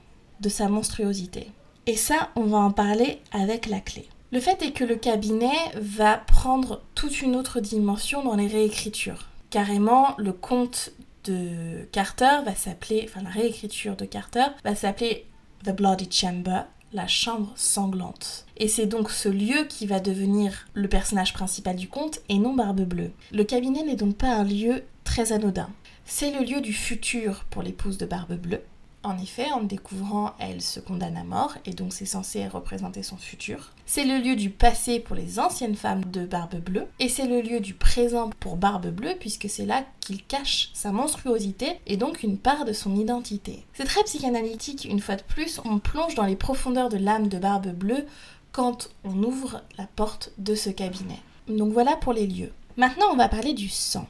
de 0.41 0.49
sa 0.49 0.69
monstruosité. 0.69 1.49
Et 1.87 1.97
ça, 1.97 2.31
on 2.37 2.45
va 2.45 2.59
en 2.59 2.71
parler 2.71 3.19
avec 3.33 3.67
la 3.67 3.81
clé. 3.81 4.09
Le 4.31 4.41
fait 4.41 4.63
est 4.63 4.73
que 4.73 4.85
le 4.85 4.97
cabinet 4.97 5.59
va 5.75 6.17
prendre 6.17 6.81
toute 6.95 7.21
une 7.21 7.37
autre 7.37 7.61
dimension 7.61 8.23
dans 8.23 8.37
les 8.37 8.47
réécritures. 8.47 9.29
Carrément, 9.51 10.15
le 10.17 10.33
conte 10.33 10.93
de 11.25 11.85
Carter 11.93 12.39
va 12.45 12.55
s'appeler, 12.55 13.07
enfin 13.09 13.23
la 13.23 13.31
réécriture 13.31 13.97
de 13.97 14.05
Carter 14.05 14.47
va 14.65 14.75
s'appeler 14.75 15.27
The 15.65 15.71
Bloody 15.71 16.09
Chamber, 16.11 16.63
la 16.93 17.07
chambre 17.07 17.53
sanglante. 17.57 18.47
Et 18.57 18.69
c'est 18.69 18.87
donc 18.87 19.11
ce 19.11 19.29
lieu 19.29 19.65
qui 19.69 19.87
va 19.87 20.01
devenir 20.01 20.67
le 20.75 20.89
personnage 20.89 21.33
principal 21.33 21.77
du 21.77 21.89
conte 21.89 22.21
et 22.29 22.39
non 22.39 22.55
Barbe 22.55 22.83
Bleue. 22.83 23.13
Le 23.33 23.45
cabinet 23.45 23.83
n'est 23.83 23.97
donc 23.97 24.17
pas 24.17 24.35
un 24.35 24.45
lieu 24.45 24.83
très 25.05 25.33
anodin. 25.33 25.69
C'est 26.05 26.33
le 26.33 26.45
lieu 26.45 26.61
du 26.61 26.73
futur 26.73 27.45
pour 27.51 27.63
l'épouse 27.63 27.99
de 27.99 28.07
Barbe 28.07 28.35
Bleue. 28.35 28.63
En 29.05 29.19
effet, 29.19 29.51
en 29.51 29.63
découvrant, 29.63 30.33
elle 30.39 30.63
se 30.63 30.79
condamne 30.79 31.17
à 31.17 31.25
mort, 31.25 31.57
et 31.67 31.73
donc 31.73 31.93
c'est 31.93 32.07
censé 32.07 32.47
représenter 32.47 33.03
son 33.03 33.17
futur. 33.17 33.73
C'est 33.85 34.05
le 34.05 34.19
lieu 34.19 34.37
du 34.37 34.49
passé 34.49 35.01
pour 35.01 35.17
les 35.17 35.41
anciennes 35.41 35.75
femmes 35.75 36.05
de 36.05 36.25
Barbe 36.25 36.61
Bleue, 36.61 36.87
et 37.01 37.09
c'est 37.09 37.27
le 37.27 37.41
lieu 37.41 37.59
du 37.59 37.75
présent 37.75 38.31
pour 38.39 38.57
Barbe 38.57 38.87
Bleue, 38.87 39.17
puisque 39.19 39.51
c'est 39.51 39.67
là 39.67 39.85
qu'il 39.99 40.23
cache 40.23 40.71
sa 40.73 40.93
monstruosité 40.93 41.81
et 41.87 41.97
donc 41.97 42.23
une 42.23 42.39
part 42.39 42.65
de 42.65 42.73
son 42.73 42.95
identité. 42.95 43.65
C'est 43.75 43.87
très 43.87 44.05
psychanalytique, 44.05 44.85
une 44.85 45.01
fois 45.01 45.17
de 45.17 45.23
plus, 45.23 45.61
on 45.65 45.81
plonge 45.81 46.15
dans 46.15 46.27
les 46.27 46.37
profondeurs 46.37 46.89
de 46.89 46.99
l'âme 46.99 47.27
de 47.27 47.39
Barbe 47.39 47.73
Bleue 47.73 48.07
quand 48.53 48.89
on 49.03 49.21
ouvre 49.25 49.63
la 49.79 49.89
porte 49.97 50.31
de 50.39 50.55
ce 50.55 50.71
cabinet. 50.71 51.19
Donc 51.49 51.73
voilà 51.73 51.97
pour 51.97 52.13
les 52.13 52.29
lieux. 52.29 52.53
Maintenant, 52.77 53.07
on 53.11 53.17
va 53.17 53.29
parler 53.29 53.53
du 53.53 53.69
sang. 53.69 54.07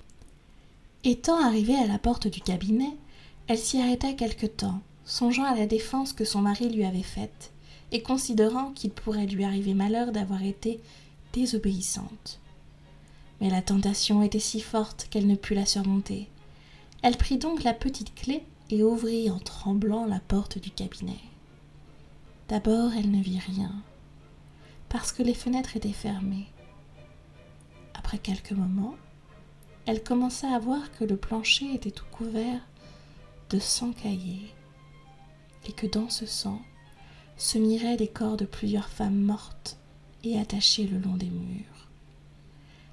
Étant 1.05 1.43
arrivée 1.43 1.77
à 1.77 1.87
la 1.87 1.99
porte 1.99 2.29
du 2.29 2.41
cabinet, 2.41 2.91
elle 3.49 3.59
s'y 3.59 3.81
arrêta 3.81 4.13
quelque 4.13 4.47
temps, 4.47 4.81
songeant 5.05 5.45
à 5.45 5.57
la 5.57 5.67
défense 5.67 6.13
que 6.13 6.25
son 6.25 6.41
mari 6.41 6.69
lui 6.69 6.85
avait 6.85 7.03
faite, 7.03 7.53
et 7.91 8.03
considérant 8.03 8.73
qu'il 8.73 8.91
pourrait 8.91 9.27
lui 9.27 9.45
arriver 9.45 9.75
malheur 9.75 10.13
d'avoir 10.13 10.43
été 10.43 10.81
désobéissante. 11.33 12.41
Mais 13.41 13.51
la 13.51 13.63
tentation 13.63 14.23
était 14.23 14.39
si 14.39 14.61
forte 14.61 15.09
qu'elle 15.11 15.27
ne 15.27 15.35
put 15.35 15.55
la 15.55 15.67
surmonter. 15.67 16.29
Elle 17.03 17.17
prit 17.17 17.39
donc 17.39 17.65
la 17.65 17.75
petite 17.75 18.15
clé 18.15 18.45
et 18.71 18.83
ouvrit 18.83 19.31
en 19.31 19.39
tremblant 19.39 20.07
la 20.07 20.21
porte 20.21 20.59
du 20.59 20.71
cabinet. 20.71 21.19
D'abord 22.49 22.93
elle 22.95 23.11
ne 23.11 23.23
vit 23.23 23.41
rien, 23.41 23.73
parce 24.89 25.13
que 25.13 25.23
les 25.23 25.35
fenêtres 25.35 25.77
étaient 25.77 25.89
fermées. 25.89 26.47
Après 27.95 28.19
quelques 28.19 28.53
moments, 28.53 28.95
elle 29.87 30.03
commença 30.03 30.55
à 30.55 30.59
voir 30.59 30.93
que 30.93 31.05
le 31.05 31.17
plancher 31.17 31.75
était 31.75 31.91
tout 31.91 32.05
couvert 32.13 32.61
sang 33.59 33.93
caillé, 33.93 34.53
et 35.67 35.73
que 35.73 35.87
dans 35.87 36.09
ce 36.09 36.27
sang 36.27 36.61
se 37.37 37.59
miraient 37.59 37.97
les 37.97 38.09
corps 38.09 38.37
de 38.37 38.45
plusieurs 38.45 38.89
femmes 38.89 39.21
mortes 39.21 39.79
et 40.25 40.39
attachées 40.39 40.87
le 40.87 40.99
long 40.99 41.17
des 41.17 41.31
murs. 41.31 41.89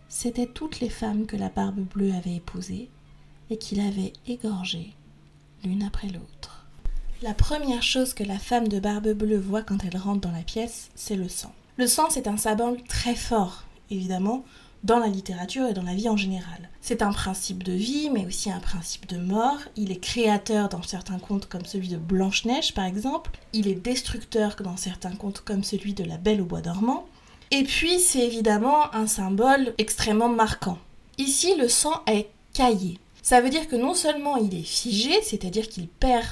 C'étaient 0.08 0.48
toutes 0.48 0.80
les 0.80 0.90
femmes 0.90 1.26
que 1.26 1.38
la 1.38 1.50
barbe 1.50 1.82
bleue 1.82 2.14
avait 2.14 2.36
épousées 2.36 2.90
et 3.50 3.58
qu'il 3.58 3.80
avait 3.80 4.14
égorgées 4.28 4.94
l'une 5.64 5.84
après 5.84 6.08
l'autre. 6.08 6.66
La 7.22 7.34
première 7.34 7.84
chose 7.84 8.14
que 8.14 8.24
la 8.24 8.40
femme 8.40 8.70
de 8.70 8.80
barbe 8.80 9.10
bleue 9.10 9.40
voit 9.40 9.62
quand 9.62 9.84
elle 9.84 9.98
rentre 9.98 10.22
dans 10.22 10.32
la 10.32 10.42
pièce, 10.42 10.90
c'est 10.96 11.16
le 11.18 11.28
sang. 11.28 11.54
Le 11.78 11.86
sang, 11.86 12.10
c'est 12.10 12.28
un 12.28 12.38
symbole 12.38 12.82
très 12.84 13.16
fort, 13.16 13.66
évidemment, 13.90 14.46
dans 14.84 15.00
la 15.00 15.08
littérature 15.08 15.68
et 15.68 15.74
dans 15.74 15.84
la 15.84 15.94
vie 15.94 16.10
en 16.10 16.18
général. 16.18 16.70
C'est 16.82 17.02
un 17.02 17.12
principe 17.12 17.64
de 17.64 17.74
vie, 17.74 18.10
mais 18.10 18.26
aussi 18.26 18.50
un 18.52 18.60
principe 18.60 19.08
de 19.08 19.18
mort. 19.18 19.60
Il 19.76 19.92
est 19.92 20.00
créateur 20.00 20.70
dans 20.70 20.82
certains 20.82 21.20
contes 21.20 21.48
comme 21.48 21.66
celui 21.66 21.90
de 21.90 21.98
Blanche-Neige, 21.98 22.74
par 22.74 22.86
exemple. 22.86 23.32
Il 23.54 23.68
est 23.68 23.76
destructeur 23.76 24.56
dans 24.64 24.78
certains 24.78 25.16
contes 25.16 25.42
comme 25.42 25.64
celui 25.64 25.94
de 25.94 26.04
La 26.04 26.18
Belle 26.18 26.42
au 26.42 26.46
Bois 26.46 26.62
dormant. 26.62 27.06
Et 27.52 27.64
puis, 27.64 28.00
c'est 28.00 28.26
évidemment 28.26 28.94
un 28.94 29.08
symbole 29.08 29.74
extrêmement 29.78 30.30
marquant. 30.30 30.78
Ici, 31.18 31.56
le 31.58 31.68
sang 31.68 32.02
est 32.08 32.30
caillé. 32.54 33.00
Ça 33.22 33.42
veut 33.42 33.50
dire 33.50 33.68
que 33.68 33.76
non 33.76 33.94
seulement 33.94 34.38
il 34.38 34.56
est 34.56 34.64
figé, 34.64 35.22
c'est-à-dire 35.22 35.68
qu'il 35.68 35.88
perd 35.88 36.26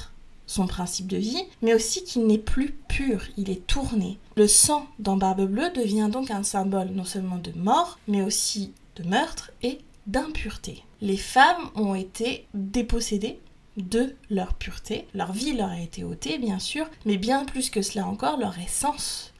son 0.48 0.66
principe 0.66 1.06
de 1.06 1.18
vie, 1.18 1.44
mais 1.62 1.74
aussi 1.74 2.02
qu'il 2.02 2.26
n'est 2.26 2.38
plus 2.38 2.72
pur, 2.88 3.22
il 3.36 3.50
est 3.50 3.66
tourné. 3.68 4.18
Le 4.36 4.48
sang 4.48 4.88
dans 4.98 5.16
Barbe 5.16 5.46
Bleue 5.46 5.70
devient 5.70 6.08
donc 6.10 6.32
un 6.32 6.42
symbole 6.42 6.88
non 6.88 7.04
seulement 7.04 7.38
de 7.38 7.52
mort, 7.52 8.00
mais 8.08 8.22
aussi 8.22 8.72
de 8.96 9.04
meurtre 9.08 9.52
et 9.62 9.78
d'impureté. 10.08 10.82
Les 11.00 11.18
femmes 11.18 11.70
ont 11.76 11.94
été 11.94 12.46
dépossédées 12.54 13.38
de 13.76 14.16
leur 14.30 14.54
pureté, 14.54 15.06
leur 15.14 15.32
vie 15.32 15.52
leur 15.52 15.68
a 15.68 15.80
été 15.80 16.02
ôtée 16.02 16.38
bien 16.38 16.58
sûr, 16.58 16.88
mais 17.04 17.16
bien 17.16 17.44
plus 17.44 17.70
que 17.70 17.82
cela 17.82 18.06
encore, 18.06 18.38
leur 18.38 18.58
essence 18.58 19.32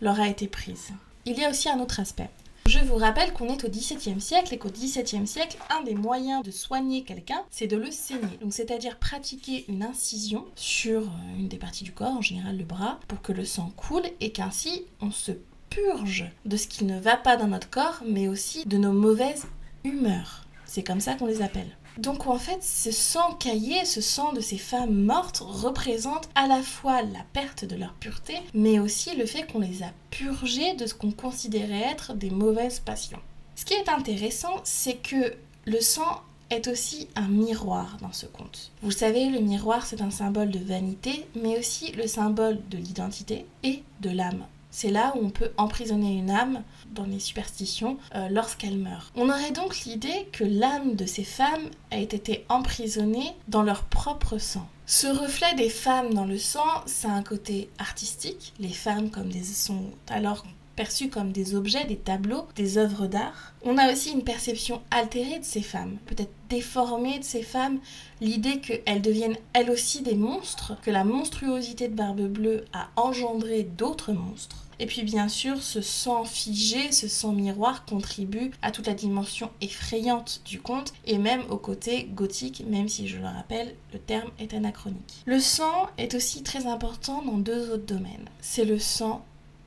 leur 0.00 0.18
a 0.18 0.28
été 0.28 0.48
prise. 0.48 0.88
Il 1.26 1.38
y 1.38 1.44
a 1.44 1.50
aussi 1.50 1.68
un 1.68 1.78
autre 1.78 2.00
aspect. 2.00 2.30
Je 2.66 2.78
vous 2.78 2.96
rappelle 2.96 3.34
qu'on 3.34 3.48
est 3.48 3.62
au 3.64 3.68
XVIIe 3.68 4.20
siècle 4.20 4.54
et 4.54 4.58
qu'au 4.58 4.70
XVIIe 4.70 5.26
siècle, 5.26 5.58
un 5.68 5.82
des 5.82 5.94
moyens 5.94 6.42
de 6.42 6.50
soigner 6.50 7.02
quelqu'un, 7.04 7.42
c'est 7.50 7.66
de 7.66 7.76
le 7.76 7.90
saigner. 7.90 8.38
Donc 8.40 8.54
c'est-à-dire 8.54 8.98
pratiquer 8.98 9.66
une 9.68 9.82
incision 9.82 10.46
sur 10.56 11.02
euh, 11.02 11.38
une 11.38 11.48
des 11.48 11.58
parties 11.58 11.84
du 11.84 11.92
corps, 11.92 12.16
en 12.16 12.22
général 12.22 12.56
le 12.56 12.64
bras, 12.64 12.98
pour 13.06 13.20
que 13.20 13.32
le 13.32 13.44
sang 13.44 13.70
coule 13.76 14.04
et 14.20 14.32
qu'ainsi 14.32 14.86
on 15.02 15.10
se 15.10 15.32
purge 15.68 16.24
de 16.46 16.56
ce 16.56 16.66
qui 16.66 16.84
ne 16.84 16.98
va 16.98 17.18
pas 17.18 17.36
dans 17.36 17.48
notre 17.48 17.68
corps, 17.68 18.02
mais 18.06 18.28
aussi 18.28 18.64
de 18.64 18.78
nos 18.78 18.92
mauvaises 18.92 19.46
humeurs. 19.84 20.46
C'est 20.64 20.82
comme 20.82 21.00
ça 21.00 21.14
qu'on 21.14 21.26
les 21.26 21.42
appelle. 21.42 21.76
Donc 21.98 22.26
en 22.26 22.38
fait, 22.38 22.62
ce 22.62 22.90
sang 22.90 23.34
caillé, 23.34 23.84
ce 23.84 24.00
sang 24.00 24.32
de 24.32 24.40
ces 24.40 24.58
femmes 24.58 24.94
mortes 24.94 25.42
représente 25.46 26.28
à 26.34 26.46
la 26.46 26.62
fois 26.62 27.02
la 27.02 27.24
perte 27.32 27.64
de 27.64 27.76
leur 27.76 27.94
pureté, 27.94 28.34
mais 28.52 28.78
aussi 28.78 29.14
le 29.14 29.26
fait 29.26 29.50
qu'on 29.50 29.60
les 29.60 29.82
a 29.82 29.92
purgées 30.10 30.74
de 30.74 30.86
ce 30.86 30.94
qu'on 30.94 31.12
considérait 31.12 31.90
être 31.92 32.14
des 32.14 32.30
mauvaises 32.30 32.80
passions. 32.80 33.20
Ce 33.54 33.64
qui 33.64 33.74
est 33.74 33.88
intéressant, 33.88 34.56
c'est 34.64 34.96
que 34.96 35.34
le 35.66 35.80
sang 35.80 36.22
est 36.50 36.68
aussi 36.68 37.08
un 37.14 37.28
miroir 37.28 37.96
dans 38.00 38.12
ce 38.12 38.26
conte. 38.26 38.72
Vous 38.82 38.90
savez, 38.90 39.30
le 39.30 39.40
miroir, 39.40 39.86
c'est 39.86 40.02
un 40.02 40.10
symbole 40.10 40.50
de 40.50 40.58
vanité, 40.58 41.26
mais 41.34 41.58
aussi 41.58 41.92
le 41.92 42.06
symbole 42.06 42.58
de 42.70 42.78
l'identité 42.78 43.46
et 43.62 43.82
de 44.00 44.10
l'âme. 44.10 44.44
C'est 44.76 44.90
là 44.90 45.12
où 45.14 45.24
on 45.24 45.30
peut 45.30 45.52
emprisonner 45.56 46.16
une 46.16 46.32
âme 46.32 46.64
dans 46.90 47.04
les 47.04 47.20
superstitions 47.20 47.96
euh, 48.16 48.28
lorsqu'elle 48.28 48.76
meurt. 48.76 49.12
On 49.14 49.28
aurait 49.28 49.52
donc 49.52 49.84
l'idée 49.84 50.26
que 50.32 50.42
l'âme 50.42 50.96
de 50.96 51.06
ces 51.06 51.22
femmes 51.22 51.70
a 51.92 51.98
été 51.98 52.44
emprisonnée 52.48 53.36
dans 53.46 53.62
leur 53.62 53.84
propre 53.84 54.38
sang. 54.38 54.66
Ce 54.84 55.06
reflet 55.06 55.54
des 55.54 55.70
femmes 55.70 56.12
dans 56.12 56.24
le 56.24 56.38
sang, 56.38 56.82
ça 56.86 57.08
a 57.08 57.12
un 57.12 57.22
côté 57.22 57.70
artistique. 57.78 58.52
Les 58.58 58.72
femmes 58.72 59.10
comme 59.10 59.28
des 59.28 59.44
sont 59.44 59.92
alors 60.08 60.44
perçues 60.74 61.08
comme 61.08 61.32
des 61.32 61.54
objets, 61.54 61.84
des 61.84 61.96
tableaux, 61.96 62.46
des 62.56 62.78
œuvres 62.78 63.06
d'art. 63.06 63.54
On 63.62 63.78
a 63.78 63.92
aussi 63.92 64.10
une 64.10 64.24
perception 64.24 64.82
altérée 64.90 65.38
de 65.38 65.44
ces 65.44 65.62
femmes, 65.62 65.98
peut-être 66.06 66.32
déformée 66.48 67.18
de 67.18 67.24
ces 67.24 67.42
femmes, 67.42 67.78
l'idée 68.20 68.60
qu'elles 68.60 69.02
deviennent 69.02 69.38
elles 69.52 69.70
aussi 69.70 70.02
des 70.02 70.14
monstres, 70.14 70.76
que 70.82 70.90
la 70.90 71.04
monstruosité 71.04 71.88
de 71.88 71.94
Barbe 71.94 72.26
Bleue 72.26 72.64
a 72.72 72.88
engendré 72.96 73.62
d'autres 73.62 74.12
monstres. 74.12 74.63
Et 74.78 74.86
puis 74.86 75.02
bien 75.02 75.28
sûr, 75.28 75.62
ce 75.62 75.80
sang 75.80 76.24
figé, 76.24 76.92
ce 76.92 77.08
sang 77.08 77.32
miroir 77.32 77.84
contribue 77.84 78.50
à 78.62 78.70
toute 78.70 78.86
la 78.86 78.94
dimension 78.94 79.50
effrayante 79.60 80.42
du 80.44 80.60
conte 80.60 80.92
et 81.06 81.18
même 81.18 81.42
au 81.50 81.56
côté 81.56 82.04
gothique, 82.04 82.64
même 82.66 82.88
si 82.88 83.08
je 83.08 83.18
le 83.18 83.26
rappelle, 83.26 83.74
le 83.92 83.98
terme 83.98 84.30
est 84.38 84.54
anachronique. 84.54 85.22
Le 85.26 85.40
sang 85.40 85.88
est 85.98 86.14
aussi 86.14 86.42
très 86.42 86.66
important 86.66 87.22
dans 87.22 87.38
deux 87.38 87.70
autres 87.70 87.86
domaines. 87.86 88.28
C'est 88.40 88.64
le 88.64 88.78
sang 88.78 89.24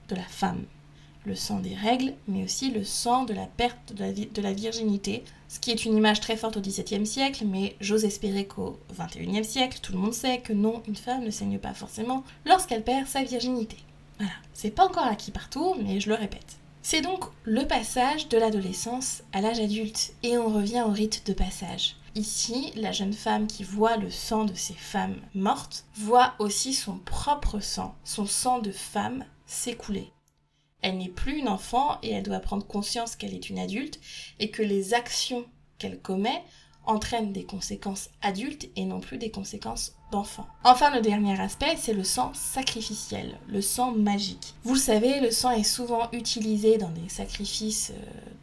de 0.10 0.16
la 0.16 0.24
femme, 0.24 0.64
le 1.26 1.36
sang 1.36 1.60
des 1.60 1.76
règles, 1.76 2.14
mais 2.28 2.44
aussi 2.44 2.72
le 2.72 2.84
sang 2.84 3.26
de 3.26 3.34
la 3.34 3.46
perte 3.46 3.94
de 3.94 4.42
la, 4.42 4.54
virginité, 4.54 5.24
ce 5.50 5.60
qui 5.60 5.72
est 5.72 5.86
une 5.86 5.98
image 5.98 6.22
très 6.22 6.38
forte 6.38 6.58
au 6.58 6.62
XVIIe 6.62 7.06
siècle, 7.06 7.44
mais 7.46 7.76
j'ose 7.82 8.06
espérer 8.06 8.46
qu'au 8.46 8.80
XXIe 8.98 9.44
siècle, 9.44 9.80
tout 9.82 9.92
le 9.92 10.00
monde 10.00 10.14
sait 10.14 10.40
que 10.40 10.54
non, 10.54 10.82
une 10.88 10.96
femme 10.96 11.24
ne 11.24 11.30
saigne 11.30 11.60
pas 11.60 11.74
forcément 11.74 12.24
lorsqu'elle 12.46 12.84
perd 12.84 13.08
sa 13.08 13.24
virginité. 13.24 13.78
Voilà, 14.18 14.34
c'est 14.54 14.72
pas 14.72 14.86
encore 14.86 15.06
acquis 15.06 15.32
partout, 15.32 15.76
mais 15.82 16.00
je 16.00 16.10
le 16.10 16.16
répète. 16.16 16.58
C'est 16.82 17.02
donc 17.02 17.26
le 17.44 17.68
passage 17.68 18.30
de 18.30 18.38
l'adolescence 18.38 19.24
à 19.34 19.42
l'âge 19.42 19.60
adulte, 19.60 20.14
et 20.24 20.38
on 20.38 20.50
revient 20.50 20.84
au 20.88 20.92
rite 20.92 21.28
de 21.28 21.34
passage. 21.34 21.98
Ici, 22.16 22.72
la 22.76 22.92
jeune 22.92 23.14
femme 23.14 23.46
qui 23.46 23.64
voit 23.64 23.98
le 23.98 24.10
sang 24.10 24.46
de 24.46 24.56
ces 24.56 24.74
femmes 24.74 25.18
mortes 25.36 25.86
voit 25.96 26.34
aussi 26.40 26.74
son 26.74 26.98
propre 26.98 27.60
sang, 27.60 27.96
son 28.04 28.26
sang 28.26 28.60
de 28.60 28.72
femme, 28.72 29.26
s'écouler. 29.46 30.12
Elle 30.82 30.98
n'est 30.98 31.10
plus 31.10 31.38
une 31.38 31.50
enfant 31.50 32.00
et 32.02 32.12
elle 32.12 32.24
doit 32.24 32.40
prendre 32.40 32.66
conscience 32.66 33.16
qu'elle 33.16 33.34
est 33.34 33.50
une 33.50 33.60
adulte 33.60 34.00
et 34.40 34.50
que 34.50 34.64
les 34.64 34.94
actions 34.94 35.46
qu'elle 35.78 36.00
commet 36.00 36.44
entraînent 36.88 37.34
des 37.34 37.44
conséquences 37.44 38.10
adultes 38.22 38.70
et 38.76 38.86
non 38.86 39.00
plus 39.00 39.18
des 39.18 39.30
conséquences 39.30 39.94
d'enfants. 40.12 40.48
Enfin, 40.64 40.94
le 40.96 41.02
dernier 41.02 41.40
aspect, 41.40 41.76
c'est 41.78 41.94
le 41.94 42.04
sang 42.04 42.32
sacrificiel, 42.34 43.38
le 43.50 43.62
sang 43.62 43.92
magique. 43.92 44.56
Vous 44.64 44.74
le 44.74 44.80
savez, 44.80 45.20
le 45.20 45.32
sang 45.32 45.52
est 45.52 45.64
souvent 45.64 46.10
utilisé 46.14 46.78
dans 46.78 46.90
des 46.90 47.10
sacrifices 47.10 47.92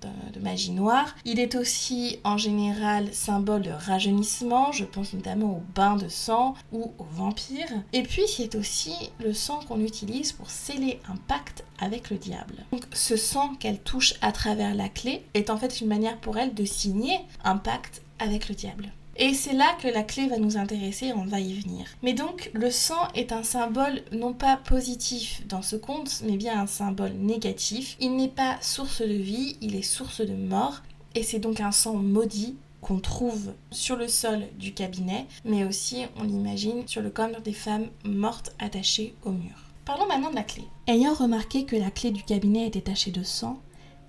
euh, 0.04 0.08
de, 0.34 0.40
magie 0.40 0.72
noire. 0.72 1.14
Il 1.24 1.40
est 1.40 1.54
aussi 1.54 2.18
en 2.22 2.36
général 2.36 3.08
symbole 3.14 3.62
de 3.62 3.70
rajeunissement, 3.70 4.72
je 4.72 4.84
pense 4.84 5.14
notamment 5.14 5.56
au 5.56 5.62
bain 5.74 5.96
de 5.96 6.08
sang 6.08 6.54
ou 6.70 6.92
aux 6.98 7.06
vampires. 7.14 7.72
Et 7.94 8.02
puis, 8.02 8.24
c'est 8.26 8.54
aussi 8.56 8.94
le 9.20 9.32
sang 9.32 9.60
qu'on 9.66 9.80
utilise 9.80 10.32
pour 10.32 10.50
sceller 10.50 11.00
un 11.08 11.16
pacte 11.16 11.64
avec 11.78 12.10
le 12.10 12.18
diable. 12.18 12.56
Donc, 12.72 12.84
ce 12.92 13.16
sang 13.16 13.54
qu'elle 13.54 13.80
touche 13.80 14.14
à 14.20 14.32
travers 14.32 14.74
la 14.74 14.90
clé 14.90 15.24
est 15.32 15.48
en 15.48 15.56
fait 15.56 15.80
une 15.80 15.88
manière 15.88 16.18
pour 16.18 16.36
elle 16.36 16.52
de 16.52 16.64
signer 16.66 17.18
un 17.42 17.56
pacte 17.56 18.02
avec 18.18 18.48
le 18.48 18.54
diable. 18.54 18.92
Et 19.16 19.32
c'est 19.32 19.52
là 19.52 19.76
que 19.80 19.86
la 19.86 20.02
clé 20.02 20.26
va 20.26 20.38
nous 20.38 20.56
intéresser, 20.56 21.12
on 21.12 21.24
va 21.24 21.38
y 21.38 21.54
venir. 21.54 21.86
Mais 22.02 22.14
donc, 22.14 22.50
le 22.52 22.70
sang 22.70 23.08
est 23.14 23.30
un 23.30 23.44
symbole 23.44 24.02
non 24.10 24.32
pas 24.32 24.56
positif 24.56 25.46
dans 25.46 25.62
ce 25.62 25.76
conte, 25.76 26.22
mais 26.26 26.36
bien 26.36 26.60
un 26.60 26.66
symbole 26.66 27.12
négatif. 27.12 27.96
Il 28.00 28.16
n'est 28.16 28.28
pas 28.28 28.56
source 28.60 29.02
de 29.02 29.14
vie, 29.14 29.56
il 29.60 29.76
est 29.76 29.82
source 29.82 30.20
de 30.20 30.34
mort, 30.34 30.82
et 31.14 31.22
c'est 31.22 31.38
donc 31.38 31.60
un 31.60 31.70
sang 31.70 31.94
maudit 31.94 32.56
qu'on 32.80 32.98
trouve 32.98 33.52
sur 33.70 33.96
le 33.96 34.08
sol 34.08 34.42
du 34.58 34.74
cabinet, 34.74 35.26
mais 35.44 35.64
aussi, 35.64 36.04
on 36.18 36.24
l'imagine, 36.24 36.86
sur 36.86 37.00
le 37.00 37.10
corps 37.10 37.40
des 37.42 37.52
femmes 37.52 37.86
mortes 38.04 38.54
attachées 38.58 39.14
au 39.24 39.30
mur. 39.30 39.54
Parlons 39.84 40.06
maintenant 40.06 40.30
de 40.30 40.34
la 40.34 40.42
clé. 40.42 40.64
Ayant 40.86 41.14
remarqué 41.14 41.66
que 41.66 41.76
la 41.76 41.90
clé 41.90 42.10
du 42.10 42.24
cabinet 42.24 42.66
était 42.66 42.80
tachée 42.80 43.10
de 43.12 43.22
sang, 43.22 43.60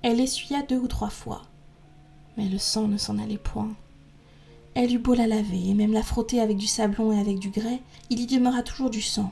elle 0.02 0.20
essuya 0.20 0.62
deux 0.64 0.78
ou 0.78 0.88
trois 0.88 1.10
fois. 1.10 1.44
Mais 2.38 2.50
le 2.50 2.58
sang 2.58 2.88
ne 2.88 2.98
s'en 2.98 3.18
allait 3.18 3.38
point. 3.38 3.74
Elle 4.76 4.94
eut 4.94 5.00
beau 5.00 5.14
la 5.14 5.26
laver 5.26 5.70
et 5.70 5.74
même 5.74 5.94
la 5.94 6.04
frotter 6.04 6.42
avec 6.42 6.58
du 6.58 6.68
sablon 6.68 7.14
et 7.14 7.20
avec 7.20 7.40
du 7.40 7.50
grès, 7.50 7.80
il 8.10 8.20
y 8.20 8.28
demeura 8.28 8.62
toujours 8.62 8.90
du 8.90 9.02
sang, 9.02 9.32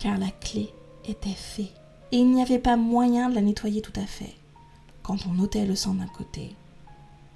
car 0.00 0.18
la 0.18 0.30
clé 0.30 0.68
était 1.08 1.28
faite, 1.30 1.72
et 2.10 2.18
il 2.18 2.28
n'y 2.30 2.42
avait 2.42 2.58
pas 2.58 2.76
moyen 2.76 3.30
de 3.30 3.36
la 3.36 3.40
nettoyer 3.40 3.82
tout 3.82 3.92
à 3.94 4.04
fait. 4.04 4.34
Quand 5.04 5.18
on 5.26 5.38
ôtait 5.38 5.64
le 5.64 5.76
sang 5.76 5.94
d'un 5.94 6.08
côté, 6.08 6.56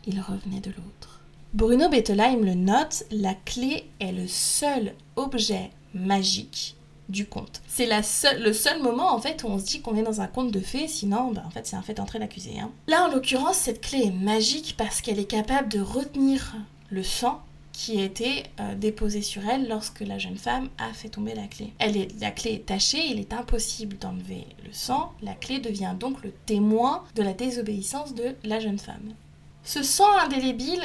il 0.05 0.21
revenait 0.21 0.61
de 0.61 0.71
l'autre. 0.71 1.21
Bruno 1.55 1.89
Bettelheim 1.89 2.45
le 2.45 2.55
note, 2.55 3.05
la 3.13 3.35
clé 3.35 3.89
est 4.01 4.13
le 4.13 4.27
seul 4.27 4.95
objet 5.15 5.71
magique 5.95 6.77
du 7.09 7.27
conte. 7.27 7.63
C'est 7.69 7.87
le 7.87 8.53
seul 8.53 8.83
moment 8.83 9.15
en 9.15 9.21
fait 9.21 9.45
où 9.45 9.47
on 9.47 9.59
se 9.59 9.65
dit 9.65 9.81
qu'on 9.81 9.97
est 9.97 10.03
dans 10.03 10.21
un 10.23 10.27
conte 10.27 10.51
de 10.51 10.61
fées, 10.61 10.89
sinon 10.89 11.31
bah, 11.31 11.45
en 11.47 11.51
fait 11.51 11.69
c'est 11.69 11.77
un 11.77 11.83
fait 11.83 12.01
entrer 12.01 12.19
l'accusé. 12.19 12.59
Hein. 12.59 12.71
Là 12.89 13.07
en 13.07 13.13
l'occurrence 13.13 13.59
cette 13.59 13.81
clé 13.81 14.07
est 14.07 14.11
magique 14.25 14.75
parce 14.77 15.01
qu'elle 15.01 15.21
est 15.21 15.25
capable 15.25 15.69
de 15.69 15.81
retenir 15.81 16.57
le 16.93 17.03
sang 17.03 17.43
qui 17.73 17.99
a 18.01 18.05
été 18.05 18.45
euh, 18.61 18.75
déposé 18.75 19.23
sur 19.23 19.49
elle 19.49 19.67
lorsque 19.67 20.01
la 20.01 20.19
jeune 20.19 20.37
femme 20.37 20.69
a 20.79 20.93
fait 20.93 21.09
tomber 21.09 21.35
la 21.35 21.47
clé. 21.47 21.73
Elle 21.79 21.97
est, 21.97 22.21
la 22.21 22.31
clé 22.31 22.53
est 22.53 22.67
tachée, 22.67 23.07
il 23.07 23.19
est 23.19 23.33
impossible 23.33 23.97
d'enlever 23.97 24.47
le 24.65 24.73
sang, 24.73 25.13
la 25.23 25.33
clé 25.33 25.59
devient 25.59 25.95
donc 25.99 26.23
le 26.23 26.33
témoin 26.45 27.03
de 27.15 27.23
la 27.23 27.33
désobéissance 27.33 28.15
de 28.15 28.37
la 28.45 28.61
jeune 28.61 28.79
femme. 28.79 29.15
Ce 29.65 29.83
sang 29.83 30.19
indélébile 30.23 30.83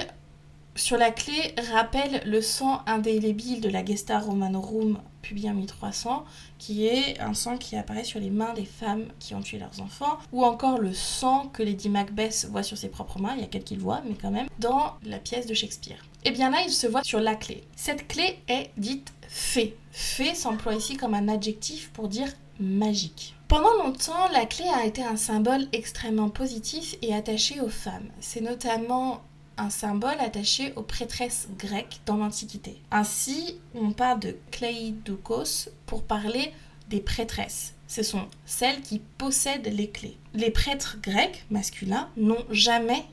sur 0.76 0.98
la 0.98 1.12
clé 1.12 1.56
rappelle 1.74 2.22
le 2.26 2.42
sang 2.42 2.82
indélébile 2.86 3.62
de 3.62 3.70
la 3.70 3.84
Gesta 3.84 4.20
Romanorum 4.20 5.00
publié 5.28 5.50
en 5.50 5.54
1300, 5.54 6.26
qui 6.58 6.88
est 6.88 7.20
un 7.20 7.34
sang 7.34 7.58
qui 7.58 7.76
apparaît 7.76 8.04
sur 8.04 8.20
les 8.20 8.30
mains 8.30 8.54
des 8.54 8.66
femmes 8.66 9.06
qui 9.20 9.36
ont 9.36 9.42
tué 9.42 9.60
leurs 9.60 9.82
enfants, 9.82 10.18
ou 10.32 10.46
encore 10.46 10.80
le 10.80 10.94
sang 10.94 11.48
que 11.54 11.64
Lady 11.64 11.90
Macbeth 11.90 12.48
voit 12.50 12.64
sur 12.64 12.78
ses 12.78 12.90
propres 12.90 13.20
mains, 13.20 13.34
il 13.36 13.42
y 13.42 13.44
a 13.44 13.48
qu'elle 13.48 13.64
qui 13.64 13.76
le 13.76 13.82
voit, 13.82 14.02
mais 14.08 14.16
quand 14.20 14.32
même, 14.32 14.48
dans 14.60 14.94
la 15.04 15.20
pièce 15.20 15.46
de 15.46 15.54
Shakespeare. 15.54 16.04
Et 16.24 16.30
eh 16.30 16.32
bien 16.32 16.50
là, 16.50 16.60
il 16.66 16.72
se 16.72 16.88
voit 16.88 17.04
sur 17.04 17.20
la 17.20 17.36
clé. 17.36 17.64
Cette 17.76 18.08
clé 18.08 18.40
est 18.48 18.72
dite 18.78 19.14
fée. 19.28 19.78
Fée 19.92 20.36
s'emploie 20.36 20.76
ici 20.76 20.98
comme 20.98 21.14
un 21.14 21.28
adjectif 21.28 21.90
pour 21.92 22.08
dire 22.08 22.30
magique. 22.60 23.36
Pendant 23.48 23.74
longtemps, 23.82 24.28
la 24.34 24.46
clé 24.46 24.66
a 24.74 24.86
été 24.86 25.04
un 25.04 25.16
symbole 25.16 25.68
extrêmement 25.72 26.30
positif 26.30 26.96
et 27.02 27.14
attaché 27.14 27.62
aux 27.62 27.70
femmes. 27.70 28.10
C'est 28.20 28.42
notamment 28.42 29.22
un 29.58 29.70
symbole 29.70 30.20
attaché 30.20 30.74
aux 30.76 30.84
prêtresses 30.84 31.48
grecques 31.58 32.00
dans 32.06 32.18
l'Antiquité. 32.18 32.82
Ainsi, 32.92 33.60
on 33.76 33.92
parle 33.92 34.20
de 34.20 34.38
kleidokos 34.52 35.70
pour 35.86 36.04
parler 36.04 36.52
des 36.90 37.00
prêtresses. 37.00 37.74
Ce 37.88 38.04
sont 38.04 38.28
celles 38.46 38.82
qui 38.82 39.00
possèdent 39.18 39.74
les 39.74 39.90
clés. 39.90 40.18
Les 40.34 40.52
prêtres 40.52 40.98
grecs 41.02 41.46
masculins 41.50 42.10
n'ont 42.18 42.46
jamais 42.52 43.06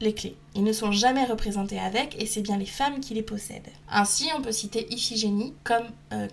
les 0.00 0.14
clés. 0.14 0.36
Ils 0.54 0.64
ne 0.64 0.72
sont 0.72 0.92
jamais 0.92 1.24
représentés 1.24 1.78
avec 1.78 2.20
et 2.20 2.26
c'est 2.26 2.42
bien 2.42 2.58
les 2.58 2.66
femmes 2.66 3.00
qui 3.00 3.14
les 3.14 3.22
possèdent. 3.22 3.70
Ainsi, 3.90 4.28
on 4.36 4.42
peut 4.42 4.52
citer 4.52 4.92
Iphigénie 4.92 5.54
comme 5.64 5.86
euh, 6.12 6.28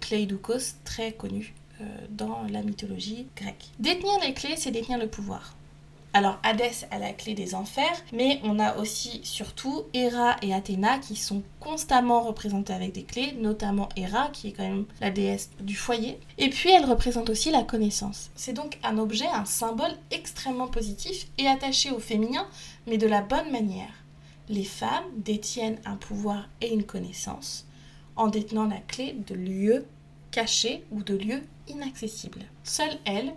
très 0.84 1.12
connu 1.13 1.53
euh, 1.79 1.86
dans 2.10 2.44
la 2.50 2.62
mythologie 2.62 3.27
grecque. 3.36 3.70
Détenir 3.79 4.20
les 4.22 4.34
clés, 4.34 4.56
c'est 4.58 4.72
détenir 4.72 4.98
le 4.98 5.08
pouvoir. 5.08 5.56
Alors 6.12 6.39
Hadès 6.42 6.88
a 6.89 6.98
la 6.98 7.13
clé 7.13 7.36
des 7.36 7.54
enfers, 7.54 8.04
mais 8.13 8.39
on 8.44 8.58
a 8.58 8.78
aussi 8.78 9.22
surtout 9.24 9.84
Héra 9.94 10.38
et 10.42 10.56
Athéna 10.56 10.98
qui 10.98 11.16
sont 11.16 11.44
constamment 11.60 12.22
représentées 12.22 12.74
avec 12.74 12.94
des 12.94 13.04
clés, 13.04 13.34
notamment 13.39 13.89
Héra 13.96 14.30
qui 14.34 14.48
est 14.48 14.51
quand 14.54 14.68
même 14.68 14.86
la 15.01 15.12
déesse 15.12 15.51
du 15.62 15.75
foyer. 15.75 16.20
Et 16.39 16.50
puis 16.50 16.72
elle 16.72 16.86
représente 16.86 17.30
aussi 17.30 17.51
la 17.51 17.62
connaissance. 17.62 18.32
C'est 18.36 18.54
donc 18.54 18.80
un 18.82 18.98
objet, 18.98 19.28
un 19.28 19.46
symbole 19.46 19.96
extrêmement 20.10 20.68
positif 20.68 21.28
et 21.38 21.48
attaché 21.48 21.92
au 21.92 22.00
féminin, 22.00 22.48
mais 22.88 22.98
de 22.98 23.08
la 23.08 23.22
bonne 23.22 23.51
manière. 23.51 23.94
Les 24.48 24.63
femmes 24.63 25.06
détiennent 25.16 25.80
un 25.86 25.96
pouvoir 25.96 26.50
et 26.60 26.74
une 26.74 26.86
connaissance 26.86 27.68
en 28.16 28.28
détenant 28.28 28.66
la 28.66 28.80
clé 28.80 29.16
de 29.28 29.36
lieux 29.36 29.86
cachés 30.32 30.84
ou 30.92 31.04
de 31.04 31.16
lieux 31.16 31.44
inaccessibles. 31.68 32.46
Seules 32.63 32.98
elles 33.06 33.34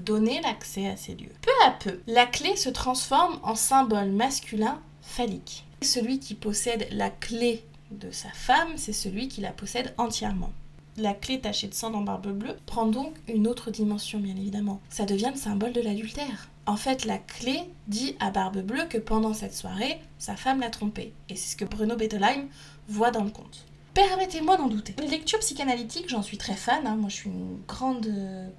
donner 0.00 0.40
l'accès 0.40 0.88
à 0.88 0.96
ces 0.96 1.14
lieux. 1.14 1.32
Peu 1.42 1.66
à 1.66 1.70
peu, 1.70 2.00
la 2.06 2.26
clé 2.26 2.56
se 2.56 2.68
transforme 2.68 3.38
en 3.42 3.54
symbole 3.54 4.10
masculin 4.10 4.80
phallique. 5.02 5.64
Celui 5.82 6.18
qui 6.18 6.34
possède 6.34 6.88
la 6.90 7.10
clé 7.10 7.64
de 7.90 8.10
sa 8.10 8.30
femme, 8.30 8.76
c'est 8.76 8.92
celui 8.92 9.28
qui 9.28 9.40
la 9.40 9.52
possède 9.52 9.94
entièrement. 9.98 10.50
La 10.96 11.12
clé 11.12 11.40
tachée 11.40 11.66
de 11.66 11.74
sang 11.74 11.90
dans 11.90 12.02
Barbe 12.02 12.32
Bleue 12.32 12.56
prend 12.66 12.86
donc 12.86 13.14
une 13.28 13.48
autre 13.48 13.70
dimension, 13.70 14.20
bien 14.20 14.36
évidemment. 14.36 14.80
Ça 14.90 15.04
devient 15.04 15.30
le 15.34 15.40
symbole 15.40 15.72
de 15.72 15.80
l'adultère. 15.80 16.48
En 16.66 16.76
fait, 16.76 17.04
la 17.04 17.18
clé 17.18 17.60
dit 17.88 18.16
à 18.20 18.30
Barbe 18.30 18.60
Bleue 18.60 18.86
que 18.88 18.98
pendant 18.98 19.34
cette 19.34 19.54
soirée, 19.54 20.00
sa 20.18 20.36
femme 20.36 20.60
l'a 20.60 20.70
trompé. 20.70 21.12
Et 21.28 21.36
c'est 21.36 21.52
ce 21.52 21.56
que 21.56 21.64
Bruno 21.64 21.96
Bettelheim 21.96 22.46
voit 22.88 23.10
dans 23.10 23.24
le 23.24 23.30
conte. 23.30 23.66
Permettez-moi 23.94 24.56
d'en 24.56 24.66
douter. 24.66 24.94
Les 24.98 25.06
lectures 25.06 25.38
psychanalytiques, 25.38 26.08
j'en 26.08 26.22
suis 26.22 26.36
très 26.36 26.54
fan. 26.54 26.86
Hein. 26.86 26.96
Moi, 26.96 27.08
je 27.08 27.14
suis 27.14 27.30
une 27.30 27.60
grande 27.66 28.12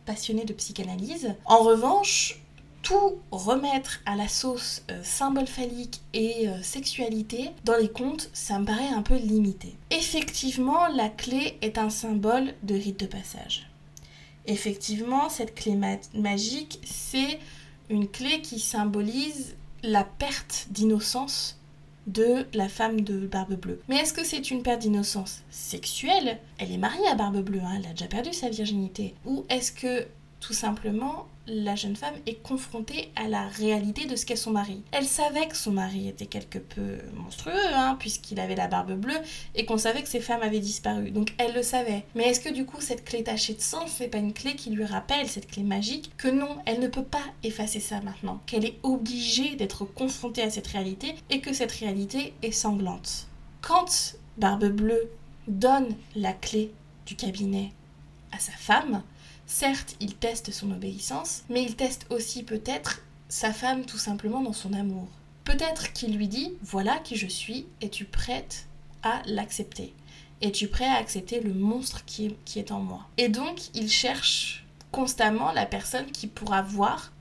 passionnée 0.06 0.46
de 0.46 0.54
psychanalyse. 0.54 1.34
En 1.46 1.60
revanche, 1.60 2.40
tout 2.86 3.18
remettre 3.32 4.00
à 4.06 4.16
la 4.16 4.28
sauce 4.28 4.84
euh, 4.92 5.02
symbole 5.04 5.48
phallique 5.48 6.02
et 6.14 6.48
euh, 6.48 6.62
sexualité 6.62 7.50
dans 7.64 7.76
les 7.78 7.90
contes, 7.90 8.30
ça 8.32 8.60
me 8.60 8.66
paraît 8.66 8.90
un 8.90 9.02
peu 9.02 9.16
limité. 9.16 9.76
Effectivement, 9.90 10.88
la 10.90 11.10
clé 11.10 11.58
est 11.64 11.80
un 11.80 11.90
symbole 11.90 12.54
de 12.62 12.76
rite 12.76 13.00
de 13.00 13.08
passage. 13.08 13.68
Effectivement, 14.46 15.30
cette 15.30 15.56
clé 15.56 15.76
magique, 16.14 16.80
c'est 16.86 17.40
une 17.90 18.08
clé 18.08 18.42
qui 18.42 18.60
symbolise 18.60 19.56
la 19.82 20.04
perte 20.04 20.68
d'innocence 20.70 21.58
de 22.08 22.46
la 22.54 22.70
femme 22.70 23.02
de 23.02 23.26
Barbe 23.28 23.56
Bleue. 23.56 23.82
Mais 23.88 23.98
est-ce 23.98 24.14
que 24.14 24.24
c'est 24.24 24.52
une 24.52 24.64
perte 24.64 24.82
d'innocence 24.82 25.44
sexuelle? 25.50 26.40
Elle 26.58 26.72
est 26.72 26.78
mariée 26.78 27.08
à 27.08 27.16
Barbe 27.16 27.42
Bleue, 27.42 27.62
hein, 27.64 27.78
elle 27.80 27.90
a 27.90 27.94
déjà 27.94 28.08
perdu 28.08 28.34
sa 28.34 28.50
virginité. 28.50 29.16
Ou 29.26 29.46
est-ce 29.50 29.72
que 29.72 30.08
tout 30.46 30.54
simplement 30.54 31.28
la 31.48 31.76
jeune 31.76 31.96
femme 31.96 32.14
est 32.28 32.42
confrontée 32.44 33.12
à 33.16 33.28
la 33.28 33.48
réalité 33.48 34.06
de 34.06 34.16
ce 34.16 34.28
qu'est 34.28 34.36
son 34.36 34.52
mari. 34.52 34.84
Elle 34.92 35.06
savait 35.06 35.48
que 35.48 35.58
son 35.58 35.72
mari 35.72 36.08
était 36.08 36.28
quelque 36.28 36.60
peu 36.60 37.00
monstrueux, 37.16 37.74
hein, 37.74 37.98
puisqu'il 38.00 38.40
avait 38.40 38.56
la 38.56 38.68
barbe 38.68 38.94
bleue, 38.94 39.18
et 39.56 39.66
qu'on 39.66 39.78
savait 39.78 40.04
que 40.04 40.10
ses 40.10 40.20
femmes 40.20 40.44
avaient 40.44 40.60
disparu. 40.60 41.10
Donc 41.10 41.34
elle 41.40 41.54
le 41.54 41.64
savait. 41.64 42.04
Mais 42.14 42.26
est-ce 42.26 42.40
que 42.40 42.54
du 42.54 42.66
coup 42.66 42.80
cette 42.80 43.06
clé 43.06 43.24
tachée 43.24 43.56
de 43.56 43.62
sang, 43.62 43.88
c'est 43.88 44.08
pas 44.08 44.20
une 44.20 44.34
clé 44.34 44.56
qui 44.56 44.70
lui 44.70 44.86
rappelle, 44.86 45.28
cette 45.28 45.48
clé 45.48 45.64
magique, 45.64 46.12
que 46.18 46.28
non, 46.28 46.58
elle 46.68 46.80
ne 46.80 46.88
peut 46.88 47.04
pas 47.04 47.26
effacer 47.44 47.80
ça 47.80 48.02
maintenant, 48.02 48.40
qu'elle 48.46 48.66
est 48.66 48.78
obligée 48.84 49.56
d'être 49.56 49.86
confrontée 49.86 50.44
à 50.44 50.52
cette 50.52 50.68
réalité, 50.68 51.16
et 51.32 51.42
que 51.42 51.54
cette 51.54 51.72
réalité 51.72 52.34
est 52.44 52.52
sanglante. 52.52 53.28
Quand 53.62 54.16
Barbe 54.38 54.68
Bleue 54.68 55.10
donne 55.48 55.96
la 56.16 56.34
clé 56.34 56.72
du 57.08 57.16
cabinet 57.16 57.72
à 58.32 58.40
sa 58.40 58.52
femme, 58.52 59.02
Certes, 59.48 59.96
il 60.00 60.16
teste 60.16 60.52
son 60.52 60.72
obéissance, 60.72 61.44
mais 61.50 61.64
il 61.64 61.76
teste 61.76 62.08
aussi 62.10 62.44
peut-être 62.44 63.02
sa 63.30 63.54
femme 63.54 63.86
tout 63.86 63.98
simplement 63.98 64.42
dans 64.42 64.54
son 64.54 64.74
amour. 64.74 65.08
Peut-être 65.44 65.94
qu'il 65.94 66.18
lui 66.18 66.28
dit 66.28 66.54
Voilà 66.64 66.98
qui 67.00 67.16
je 67.16 67.28
suis, 67.28 67.68
es-tu 67.82 68.06
prête 68.06 68.68
à 69.04 69.22
l'accepter? 69.26 69.94
Es-tu 70.42 70.68
prêt 70.68 70.88
à 70.88 70.96
accepter 70.96 71.40
le 71.40 71.54
monstre 71.54 72.04
qui 72.06 72.28
est, 72.28 72.38
qui 72.44 72.60
est 72.60 72.72
en 72.72 72.80
moi? 72.80 73.08
Et 73.18 73.30
donc, 73.30 73.74
il 73.74 73.90
cherche 73.90 74.66
constamment 74.92 75.52
la 75.52 75.66
personne 75.66 76.12
qui 76.12 76.28
pourra 76.28 76.62
voir 76.62 77.12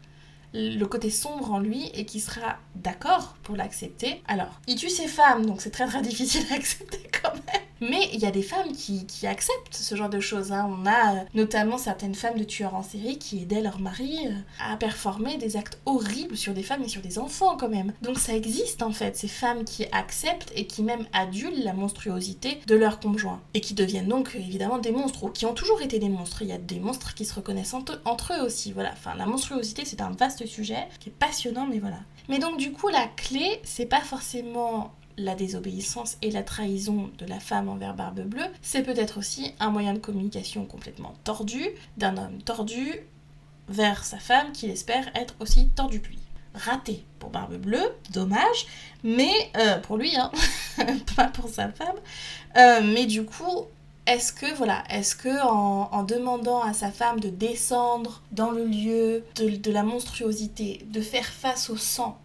le 0.55 0.85
côté 0.85 1.11
sombre 1.11 1.51
en 1.51 1.59
lui 1.59 1.91
et 1.95 2.07
qui 2.07 2.21
sera 2.21 2.59
d'accord 2.77 3.37
pour 3.43 3.57
l'accepter. 3.57 4.23
Alors, 4.29 4.61
il 4.69 4.77
tue 4.77 4.89
ses 4.89 5.09
femmes, 5.09 5.45
donc 5.45 5.61
c'est 5.61 5.71
très 5.71 5.87
très 5.87 6.01
difficile 6.01 6.47
à 6.51 6.55
accepter 6.55 7.11
quand 7.23 7.35
même. 7.35 7.63
Mais 7.81 8.09
il 8.13 8.21
y 8.21 8.27
a 8.27 8.31
des 8.31 8.43
femmes 8.43 8.73
qui, 8.73 9.05
acceptent 9.27 9.75
ce 9.75 9.95
genre 9.95 10.11
de 10.11 10.21
choses. 10.21 10.53
Hein. 10.53 10.71
On 10.71 10.87
a 10.87 11.15
euh, 11.15 11.25
notamment 11.35 11.79
certaines 11.79 12.15
femmes 12.15 12.39
de 12.39 12.45
tueurs 12.45 12.75
en 12.75 12.83
série 12.83 13.19
qui 13.19 13.43
aidaient 13.43 13.63
leur 13.63 13.81
mari 13.81 14.19
euh, 14.27 14.33
à 14.61 14.77
performer 14.77 15.39
des 15.39 15.57
actes 15.57 15.79
horribles 15.87 16.37
sur 16.37 16.53
des 16.53 16.63
femmes 16.63 16.83
et 16.83 16.89
sur 16.89 17.01
des 17.01 17.19
enfants 17.19 17.57
quand 17.57 17.69
même. 17.69 17.93
Donc 18.03 18.19
ça 18.19 18.35
existe 18.35 18.83
en 18.83 18.93
fait, 18.93 19.17
ces 19.17 19.29
femmes 19.29 19.65
qui 19.65 19.87
acceptent 19.93 20.53
et 20.55 20.67
qui 20.67 20.83
même 20.83 21.07
adulent 21.13 21.65
la 21.65 21.73
monstruosité 21.73 22.61
de 22.67 22.75
leur 22.75 23.01
conjoint. 23.01 23.41
Et 23.55 23.61
qui 23.61 23.75
deviennent 23.75 24.09
donc 24.09 24.35
évidemment 24.35 24.79
des 24.79 24.93
monstres, 24.93 25.25
ou 25.25 25.31
qui 25.31 25.47
ont 25.47 25.55
toujours 25.55 25.81
été 25.81 25.99
des 25.99 26.11
monstres. 26.11 26.43
Il 26.43 26.49
y 26.49 26.53
a 26.53 26.59
des 26.59 26.81
monstres 26.81 27.15
qui 27.15 27.25
se 27.25 27.35
reconnaissent 27.35 27.75
entre 27.75 28.33
eux 28.35 28.45
aussi. 28.45 28.73
Voilà, 28.73 28.91
enfin 28.93 29.15
la 29.17 29.27
monstruosité 29.27 29.85
c'est 29.85 30.03
un 30.03 30.11
vaste 30.11 30.47
sujet 30.47 30.87
qui 31.01 31.09
est 31.09 31.13
passionnant, 31.13 31.67
mais 31.67 31.79
voilà. 31.79 31.99
Mais 32.29 32.39
donc 32.39 32.59
du 32.59 32.73
coup 32.73 32.89
la 32.89 33.07
clé, 33.17 33.61
c'est 33.65 33.87
pas 33.87 34.01
forcément 34.01 34.93
la 35.17 35.35
désobéissance 35.35 36.17
et 36.23 36.31
la 36.31 36.43
trahison 36.43 37.11
de 37.19 37.27
la 37.27 37.41
femme 37.41 37.69
envers 37.69 37.95
Barbe 37.95 38.21
Bleue, 38.21 38.47
c'est 38.63 38.83
peut-être 38.83 39.19
aussi 39.19 39.55
un 39.61 39.71
moyen 39.71 39.95
de 39.95 39.99
communication 39.99 40.67
complètement 40.67 41.15
tordu 41.25 41.65
d'un 41.97 42.17
homme 42.17 42.43
tordu 42.43 43.01
vers 43.69 44.05
sa 44.05 44.19
femme 44.19 44.53
qu'il 44.53 44.71
espère 44.71 45.09
être 45.15 45.35
aussi 45.41 45.69
tordu 45.69 46.01
que 46.01 46.09
lui. 46.09 46.19
Raté 46.55 47.05
pour 47.19 47.31
Barbe 47.31 47.57
Bleue, 47.57 47.95
dommage, 48.13 48.67
mais 49.03 49.33
euh, 49.57 49.79
pour 49.79 49.97
lui, 49.97 50.15
hein, 50.17 50.31
pas 51.17 51.27
pour 51.27 51.49
sa 51.49 51.69
femme. 51.69 51.97
Euh, 52.57 52.81
mais 52.95 53.07
du 53.07 53.25
coup, 53.25 53.67
est-ce 54.07 54.33
que 54.33 54.55
voilà, 54.55 54.85
est-ce 54.91 55.17
que 55.17 55.45
en, 55.45 56.03
demandant 56.05 56.61
à 56.61 56.73
sa 56.73 56.91
femme 56.91 57.19
de 57.19 57.29
descendre 57.29 58.23
dans 58.31 58.51
le 58.51 58.65
lieu 58.65 59.25
de 59.37 59.73
la 59.73 59.83
monstruosité, 59.83 60.87
de 60.91 61.01
faire 61.01 61.27
face 61.27 61.71
au 61.71 61.77
sang 61.77 62.19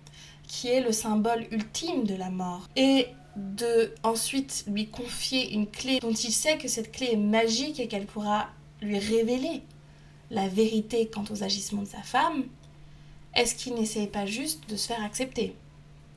qui 0.49 0.67
est 0.67 0.81
le 0.81 0.91
symbole 0.91 1.45
ultime 1.51 2.03
de 2.03 2.15
la 2.15 2.29
mort. 2.29 2.67
Et 2.75 3.07
de 3.37 3.93
ensuite 4.03 4.65
lui 4.67 4.87
confier 4.87 5.53
une 5.53 5.67
clé 5.67 5.99
dont 5.99 6.11
il 6.11 6.33
sait 6.33 6.57
que 6.57 6.67
cette 6.67 6.91
clé 6.91 7.11
est 7.13 7.17
magique 7.17 7.79
et 7.79 7.87
qu'elle 7.87 8.05
pourra 8.05 8.49
lui 8.81 8.99
révéler 8.99 9.61
la 10.31 10.49
vérité 10.49 11.07
quant 11.07 11.23
aux 11.31 11.43
agissements 11.43 11.83
de 11.83 11.87
sa 11.87 12.01
femme, 12.01 12.43
est-ce 13.35 13.55
qu'il 13.55 13.75
n'essaye 13.75 14.07
pas 14.07 14.25
juste 14.25 14.69
de 14.69 14.75
se 14.75 14.87
faire 14.87 15.03
accepter 15.03 15.55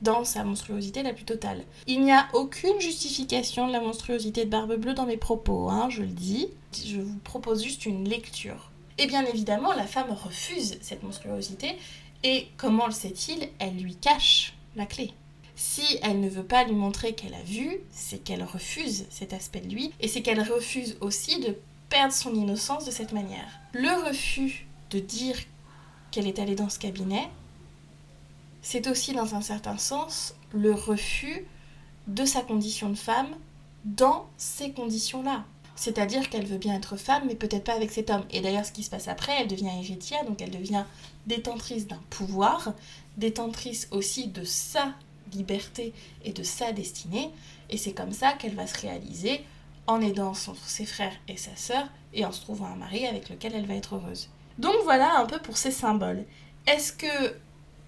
dans 0.01 0.25
sa 0.25 0.43
monstruosité 0.43 1.03
la 1.03 1.13
plus 1.13 1.23
totale? 1.23 1.63
Il 1.87 2.03
n'y 2.03 2.11
a 2.11 2.27
aucune 2.33 2.79
justification 2.81 3.67
de 3.67 3.71
la 3.71 3.79
monstruosité 3.79 4.45
de 4.45 4.49
Barbe 4.49 4.75
Bleue 4.75 4.93
dans 4.93 5.05
mes 5.05 5.17
propos, 5.17 5.69
hein, 5.69 5.89
je 5.89 6.01
le 6.01 6.07
dis. 6.07 6.49
Je 6.85 6.99
vous 6.99 7.19
propose 7.23 7.63
juste 7.63 7.85
une 7.85 8.09
lecture. 8.09 8.71
Et 8.97 9.07
bien 9.07 9.25
évidemment, 9.25 9.73
la 9.73 9.87
femme 9.87 10.11
refuse 10.11 10.77
cette 10.81 11.03
monstruosité 11.03 11.75
et 12.23 12.47
comment 12.57 12.87
le 12.87 12.91
sait-il 12.91 13.49
Elle 13.59 13.77
lui 13.77 13.95
cache 13.95 14.53
la 14.75 14.85
clé. 14.85 15.11
Si 15.55 15.83
elle 16.01 16.19
ne 16.19 16.29
veut 16.29 16.45
pas 16.45 16.63
lui 16.63 16.73
montrer 16.73 17.13
qu'elle 17.13 17.35
a 17.35 17.43
vu, 17.43 17.77
c'est 17.91 18.23
qu'elle 18.23 18.43
refuse 18.43 19.05
cet 19.09 19.33
aspect 19.33 19.61
de 19.61 19.73
lui, 19.73 19.91
et 19.99 20.07
c'est 20.07 20.21
qu'elle 20.21 20.41
refuse 20.41 20.97
aussi 21.01 21.39
de 21.39 21.55
perdre 21.89 22.13
son 22.13 22.33
innocence 22.33 22.85
de 22.85 22.91
cette 22.91 23.11
manière. 23.11 23.59
Le 23.73 24.07
refus 24.07 24.65
de 24.89 24.99
dire 24.99 25.37
qu'elle 26.11 26.27
est 26.27 26.39
allée 26.39 26.55
dans 26.55 26.69
ce 26.69 26.79
cabinet, 26.79 27.29
c'est 28.61 28.87
aussi 28.87 29.13
dans 29.13 29.35
un 29.35 29.41
certain 29.41 29.77
sens 29.77 30.35
le 30.53 30.73
refus 30.73 31.45
de 32.07 32.25
sa 32.25 32.41
condition 32.41 32.89
de 32.89 32.95
femme 32.95 33.35
dans 33.85 34.27
ces 34.37 34.71
conditions-là. 34.71 35.45
C'est-à-dire 35.75 36.29
qu'elle 36.29 36.45
veut 36.45 36.57
bien 36.57 36.75
être 36.75 36.97
femme, 36.97 37.23
mais 37.27 37.35
peut-être 37.35 37.63
pas 37.63 37.73
avec 37.73 37.91
cet 37.91 38.09
homme. 38.09 38.23
Et 38.31 38.41
d'ailleurs, 38.41 38.65
ce 38.65 38.71
qui 38.71 38.83
se 38.83 38.89
passe 38.89 39.07
après, 39.07 39.33
elle 39.39 39.47
devient 39.47 39.71
héritière, 39.79 40.23
donc 40.25 40.41
elle 40.41 40.51
devient 40.51 40.83
détentrice 41.25 41.87
d'un 41.87 42.01
pouvoir, 42.09 42.73
détentrice 43.17 43.87
aussi 43.91 44.27
de 44.27 44.43
sa 44.43 44.93
liberté 45.33 45.93
et 46.23 46.31
de 46.31 46.43
sa 46.43 46.71
destinée. 46.71 47.31
Et 47.69 47.77
c'est 47.77 47.93
comme 47.93 48.11
ça 48.11 48.33
qu'elle 48.33 48.55
va 48.55 48.67
se 48.67 48.79
réaliser 48.79 49.43
en 49.87 50.01
aidant 50.01 50.33
ses 50.33 50.85
frères 50.85 51.15
et 51.27 51.37
sa 51.37 51.55
sœur 51.55 51.87
et 52.13 52.25
en 52.25 52.31
se 52.31 52.41
trouvant 52.41 52.67
un 52.67 52.75
mari 52.75 53.05
avec 53.05 53.29
lequel 53.29 53.53
elle 53.55 53.65
va 53.65 53.75
être 53.75 53.95
heureuse. 53.95 54.29
Donc 54.59 54.75
voilà 54.83 55.19
un 55.19 55.25
peu 55.25 55.39
pour 55.39 55.57
ces 55.57 55.71
symboles. 55.71 56.23
Est-ce 56.67 56.93
que 56.93 57.35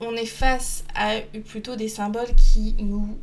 on 0.02 0.16
est 0.16 0.26
face 0.26 0.84
à 0.94 1.22
plutôt 1.46 1.76
des 1.76 1.88
symboles 1.88 2.34
qui 2.36 2.76
nous 2.80 3.18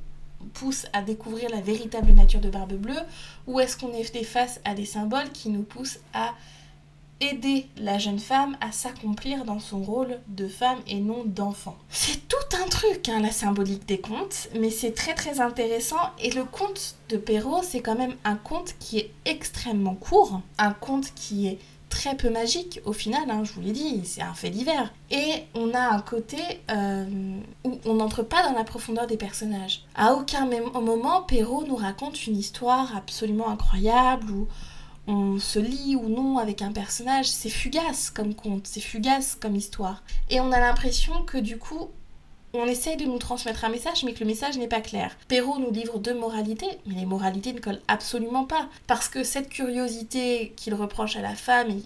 pousse 0.54 0.86
à 0.92 1.02
découvrir 1.02 1.50
la 1.50 1.60
véritable 1.60 2.12
nature 2.12 2.40
de 2.40 2.50
Barbe 2.50 2.74
Bleue 2.74 3.00
ou 3.46 3.60
est-ce 3.60 3.76
qu'on 3.76 3.92
est 3.92 4.24
face 4.24 4.60
à 4.64 4.74
des 4.74 4.84
symboles 4.84 5.30
qui 5.32 5.48
nous 5.48 5.62
poussent 5.62 5.98
à 6.12 6.34
aider 7.20 7.66
la 7.76 7.98
jeune 7.98 8.18
femme 8.18 8.56
à 8.60 8.72
s'accomplir 8.72 9.44
dans 9.44 9.60
son 9.60 9.82
rôle 9.82 10.18
de 10.28 10.48
femme 10.48 10.78
et 10.86 11.00
non 11.00 11.24
d'enfant? 11.24 11.76
C'est 11.88 12.28
tout 12.28 12.56
un 12.62 12.68
truc, 12.68 13.08
hein, 13.08 13.20
la 13.20 13.30
symbolique 13.30 13.86
des 13.86 14.00
contes, 14.00 14.48
mais 14.58 14.70
c'est 14.70 14.92
très 14.92 15.14
très 15.14 15.40
intéressant. 15.40 16.00
Et 16.20 16.30
le 16.30 16.44
conte 16.44 16.96
de 17.08 17.16
Perrault, 17.16 17.62
c'est 17.62 17.80
quand 17.80 17.96
même 17.96 18.16
un 18.24 18.36
conte 18.36 18.74
qui 18.78 18.98
est 18.98 19.10
extrêmement 19.24 19.94
court, 19.94 20.40
un 20.58 20.72
conte 20.72 21.14
qui 21.14 21.46
est 21.46 21.58
très 22.02 22.16
peu 22.16 22.30
magique 22.30 22.80
au 22.84 22.92
final, 22.92 23.30
hein, 23.30 23.44
je 23.44 23.52
vous 23.52 23.60
l'ai 23.60 23.70
dit, 23.70 24.00
c'est 24.04 24.22
un 24.22 24.34
fait 24.34 24.50
divers. 24.50 24.92
Et 25.12 25.44
on 25.54 25.72
a 25.72 25.94
un 25.94 26.00
côté 26.00 26.38
euh, 26.68 27.04
où 27.62 27.78
on 27.84 27.94
n'entre 27.94 28.24
pas 28.24 28.42
dans 28.42 28.54
la 28.54 28.64
profondeur 28.64 29.06
des 29.06 29.16
personnages. 29.16 29.84
À 29.94 30.14
aucun 30.14 30.46
moment, 30.46 31.22
Perrault 31.22 31.64
nous 31.64 31.76
raconte 31.76 32.26
une 32.26 32.36
histoire 32.36 32.96
absolument 32.96 33.50
incroyable 33.50 34.28
où 34.32 34.48
on 35.06 35.38
se 35.38 35.60
lie 35.60 35.94
ou 35.94 36.08
non 36.08 36.38
avec 36.38 36.60
un 36.60 36.72
personnage, 36.72 37.28
c'est 37.28 37.50
fugace 37.50 38.10
comme 38.10 38.34
conte, 38.34 38.66
c'est 38.66 38.80
fugace 38.80 39.36
comme 39.40 39.54
histoire. 39.54 40.02
Et 40.28 40.40
on 40.40 40.50
a 40.50 40.58
l'impression 40.58 41.22
que 41.22 41.38
du 41.38 41.56
coup, 41.56 41.90
on 42.54 42.66
essaye 42.66 42.96
de 42.96 43.04
nous 43.04 43.18
transmettre 43.18 43.64
un 43.64 43.70
message, 43.70 44.04
mais 44.04 44.12
que 44.12 44.20
le 44.20 44.26
message 44.26 44.58
n'est 44.58 44.68
pas 44.68 44.80
clair. 44.80 45.16
Perrault 45.28 45.58
nous 45.58 45.70
livre 45.70 45.98
deux 45.98 46.14
moralités, 46.14 46.68
mais 46.86 46.96
les 46.96 47.06
moralités 47.06 47.52
ne 47.52 47.60
collent 47.60 47.82
absolument 47.88 48.44
pas. 48.44 48.68
Parce 48.86 49.08
que 49.08 49.24
cette 49.24 49.48
curiosité 49.48 50.52
qu'il 50.56 50.74
reproche 50.74 51.16
à 51.16 51.22
la 51.22 51.34
femme, 51.34 51.70
et 51.70 51.82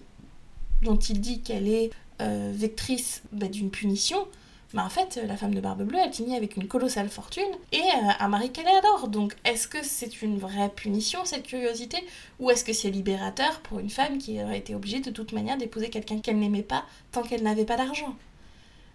dont 0.83 0.97
il 0.97 1.21
dit 1.21 1.41
qu'elle 1.41 1.67
est 1.67 1.91
euh, 2.21 2.51
vectrice 2.53 3.23
bah, 3.31 3.47
d'une 3.47 3.71
punition, 3.71 4.27
mais 4.73 4.81
en 4.81 4.89
fait, 4.89 5.19
la 5.25 5.37
femme 5.37 5.55
de 5.55 5.61
Barbe 5.61 5.83
Bleue, 5.83 5.99
elle 6.03 6.11
finit 6.11 6.35
avec 6.35 6.57
une 6.57 6.67
colossale 6.67 7.07
fortune 7.07 7.43
et 7.71 7.79
euh, 7.79 8.11
un 8.19 8.27
mari 8.27 8.51
qu'elle 8.51 8.67
adore. 8.67 9.07
Donc, 9.07 9.35
est-ce 9.45 9.67
que 9.67 9.81
c'est 9.81 10.21
une 10.21 10.37
vraie 10.37 10.69
punition, 10.69 11.23
cette 11.23 11.47
curiosité 11.47 11.97
Ou 12.39 12.51
est-ce 12.51 12.65
que 12.65 12.73
c'est 12.73 12.89
libérateur 12.89 13.61
pour 13.61 13.79
une 13.79 13.89
femme 13.89 14.17
qui 14.17 14.43
aurait 14.43 14.57
été 14.57 14.75
obligée 14.75 14.99
de 14.99 15.09
toute 15.09 15.31
manière 15.31 15.57
d'épouser 15.57 15.89
quelqu'un 15.89 16.19
qu'elle 16.19 16.39
n'aimait 16.39 16.63
pas 16.63 16.83
tant 17.13 17.23
qu'elle 17.23 17.43
n'avait 17.43 17.65
pas 17.65 17.77
d'argent? 17.77 18.15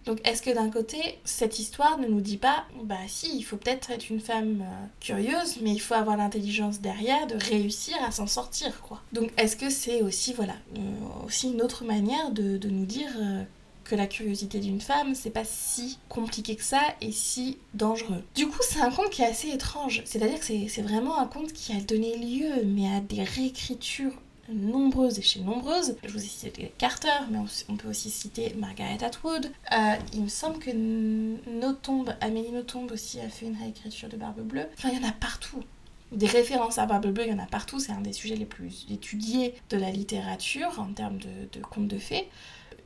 Donc 0.05 0.19
est-ce 0.25 0.41
que 0.41 0.51
d'un 0.51 0.69
côté, 0.69 0.97
cette 1.23 1.59
histoire 1.59 1.97
ne 1.97 2.07
nous 2.07 2.21
dit 2.21 2.37
pas, 2.37 2.65
bah 2.83 2.95
si, 3.07 3.37
il 3.37 3.43
faut 3.43 3.57
peut-être 3.57 3.91
être 3.91 4.09
une 4.09 4.19
femme 4.19 4.61
euh, 4.61 4.85
curieuse, 4.99 5.59
mais 5.61 5.71
il 5.71 5.79
faut 5.79 5.93
avoir 5.93 6.17
l'intelligence 6.17 6.81
derrière 6.81 7.27
de 7.27 7.35
réussir 7.35 7.95
à 8.05 8.11
s'en 8.11 8.27
sortir, 8.27 8.81
quoi. 8.81 9.01
Donc 9.13 9.31
est-ce 9.37 9.55
que 9.55 9.69
c'est 9.69 10.01
aussi, 10.01 10.33
voilà, 10.33 10.55
euh, 10.77 11.25
aussi 11.25 11.51
une 11.51 11.61
autre 11.61 11.85
manière 11.85 12.31
de, 12.31 12.59
nous 12.67 12.85
dire 12.85 13.11
que 13.83 13.95
la 13.95 14.07
curiosité 14.07 14.59
d'une 14.59 14.81
femme, 14.81 15.15
c'est 15.15 15.29
pas 15.29 15.43
si 15.45 15.99
compliqué 16.09 16.55
que 16.55 16.63
ça 16.63 16.81
et 17.01 17.11
si 17.11 17.57
dangereux? 17.73 18.23
Du 18.35 18.47
coup, 18.47 18.59
c'est 18.61 18.79
un 18.79 18.89
conte 18.89 19.09
qui 19.09 19.21
est 19.21 19.27
assez 19.27 19.49
étrange. 19.49 20.01
C'est-à-dire 20.05 20.39
que 20.39 20.45
c'est 20.45 20.81
vraiment 20.81 21.19
un 21.19 21.27
conte 21.27 21.53
qui 21.53 21.73
a 21.73 21.81
donné 21.81 22.17
lieu, 22.17 22.63
mais 22.65 22.87
à 22.93 22.99
des 22.99 23.23
réécritures 23.23 24.13
nombreuses 24.49 25.19
et 25.19 25.21
chez 25.21 25.41
nombreuses. 25.41 25.95
Je 26.03 26.11
vous 26.11 26.23
ai 26.23 26.27
cité 26.27 26.73
Carter, 26.77 27.09
mais 27.31 27.39
on 27.69 27.75
peut 27.75 27.89
aussi 27.89 28.09
citer 28.09 28.53
Margaret 28.57 29.03
Atwood. 29.03 29.51
Euh, 29.71 29.95
il 30.13 30.23
me 30.23 30.27
semble 30.27 30.59
que 30.59 30.71
Notombe, 31.49 32.13
Amélie 32.21 32.51
Notombe 32.51 32.91
aussi 32.91 33.19
a 33.19 33.29
fait 33.29 33.45
une 33.45 33.57
réécriture 33.57 34.09
de 34.09 34.17
Barbe 34.17 34.41
Bleue. 34.41 34.67
Enfin, 34.77 34.89
il 34.91 35.01
y 35.01 35.05
en 35.05 35.07
a 35.07 35.13
partout. 35.13 35.63
Des 36.11 36.27
références 36.27 36.77
à 36.77 36.85
Barbe 36.85 37.07
Bleue, 37.07 37.25
il 37.25 37.31
y 37.31 37.33
en 37.33 37.39
a 37.39 37.47
partout. 37.47 37.79
C'est 37.79 37.91
un 37.91 38.01
des 38.01 38.13
sujets 38.13 38.35
les 38.35 38.45
plus 38.45 38.85
étudiés 38.91 39.55
de 39.69 39.77
la 39.77 39.89
littérature 39.89 40.79
en 40.79 40.93
termes 40.93 41.17
de, 41.17 41.47
de 41.51 41.63
contes 41.63 41.87
de 41.87 41.97
fées 41.97 42.29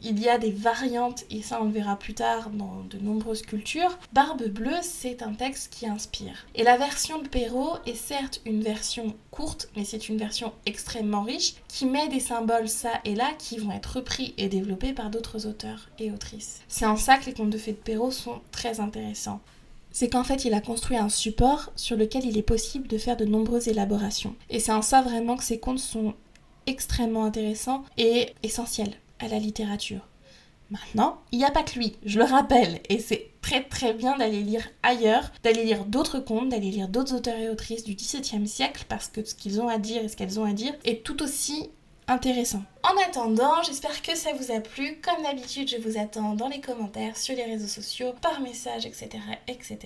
il 0.03 0.19
y 0.19 0.29
a 0.29 0.37
des 0.37 0.51
variantes, 0.51 1.25
et 1.29 1.41
ça 1.41 1.59
on 1.61 1.65
le 1.65 1.71
verra 1.71 1.97
plus 1.97 2.13
tard 2.13 2.49
dans 2.49 2.83
de 2.89 2.97
nombreuses 2.97 3.41
cultures. 3.41 3.97
Barbe 4.13 4.47
bleue, 4.47 4.79
c'est 4.81 5.21
un 5.21 5.33
texte 5.33 5.73
qui 5.73 5.87
inspire. 5.87 6.45
Et 6.55 6.63
la 6.63 6.77
version 6.77 7.21
de 7.21 7.27
Perrault 7.27 7.77
est 7.85 7.95
certes 7.95 8.41
une 8.45 8.61
version 8.61 9.15
courte, 9.31 9.69
mais 9.75 9.85
c'est 9.85 10.09
une 10.09 10.17
version 10.17 10.53
extrêmement 10.65 11.23
riche, 11.23 11.55
qui 11.67 11.85
met 11.85 12.07
des 12.07 12.19
symboles 12.19 12.69
ça 12.69 12.91
et 13.05 13.15
là 13.15 13.31
qui 13.37 13.57
vont 13.57 13.71
être 13.71 13.97
repris 13.97 14.33
et 14.37 14.49
développés 14.49 14.93
par 14.93 15.09
d'autres 15.09 15.47
auteurs 15.47 15.89
et 15.99 16.11
autrices. 16.11 16.61
C'est 16.67 16.85
en 16.85 16.97
ça 16.97 17.17
que 17.17 17.25
les 17.25 17.33
contes 17.33 17.49
de 17.49 17.57
fées 17.57 17.71
de 17.71 17.77
Perrault 17.77 18.11
sont 18.11 18.41
très 18.51 18.79
intéressants 18.79 19.41
c'est 19.89 20.09
qu'en 20.09 20.23
fait 20.23 20.45
il 20.45 20.53
a 20.53 20.61
construit 20.61 20.97
un 20.97 21.09
support 21.09 21.71
sur 21.75 21.97
lequel 21.97 22.23
il 22.23 22.37
est 22.37 22.43
possible 22.43 22.87
de 22.87 22.99
faire 22.99 23.17
de 23.17 23.25
nombreuses 23.25 23.67
élaborations. 23.67 24.35
Et 24.51 24.59
c'est 24.59 24.71
en 24.71 24.83
ça 24.83 25.01
vraiment 25.01 25.35
que 25.35 25.43
ces 25.43 25.59
contes 25.59 25.79
sont 25.79 26.13
extrêmement 26.67 27.25
intéressants 27.25 27.83
et 27.97 28.35
essentiels 28.43 28.93
à 29.19 29.27
la 29.27 29.39
littérature. 29.39 30.07
Maintenant, 30.69 31.21
il 31.31 31.39
n'y 31.39 31.45
a 31.45 31.51
pas 31.51 31.63
que 31.63 31.79
lui, 31.79 31.95
je 32.05 32.19
le 32.19 32.25
rappelle, 32.25 32.81
et 32.89 32.99
c'est 32.99 33.29
très 33.41 33.63
très 33.63 33.93
bien 33.93 34.17
d'aller 34.17 34.41
lire 34.41 34.67
ailleurs, 34.83 35.31
d'aller 35.41 35.63
lire 35.63 35.85
d'autres 35.85 36.19
contes, 36.19 36.49
d'aller 36.49 36.71
lire 36.71 36.89
d'autres 36.89 37.15
auteurs 37.15 37.37
et 37.37 37.49
autrices 37.49 37.85
du 37.85 37.95
XVIIe 37.95 38.47
siècle, 38.47 38.83
parce 38.89 39.07
que 39.07 39.23
ce 39.23 39.33
qu'ils 39.33 39.61
ont 39.61 39.69
à 39.69 39.77
dire 39.77 40.03
et 40.03 40.09
ce 40.09 40.17
qu'elles 40.17 40.41
ont 40.41 40.45
à 40.45 40.51
dire 40.51 40.73
est 40.83 41.05
tout 41.05 41.23
aussi 41.23 41.69
intéressant. 42.07 42.63
En 42.83 42.95
attendant, 43.05 43.61
j'espère 43.63 44.01
que 44.01 44.15
ça 44.15 44.31
vous 44.33 44.51
a 44.51 44.61
plu. 44.61 44.99
Comme 45.01 45.23
d'habitude, 45.23 45.69
je 45.69 45.77
vous 45.77 45.97
attends 45.97 46.33
dans 46.33 46.47
les 46.47 46.61
commentaires, 46.61 47.17
sur 47.17 47.35
les 47.35 47.43
réseaux 47.43 47.67
sociaux, 47.67 48.13
par 48.21 48.39
message, 48.39 48.85
etc. 48.85 49.09
etc. 49.47 49.77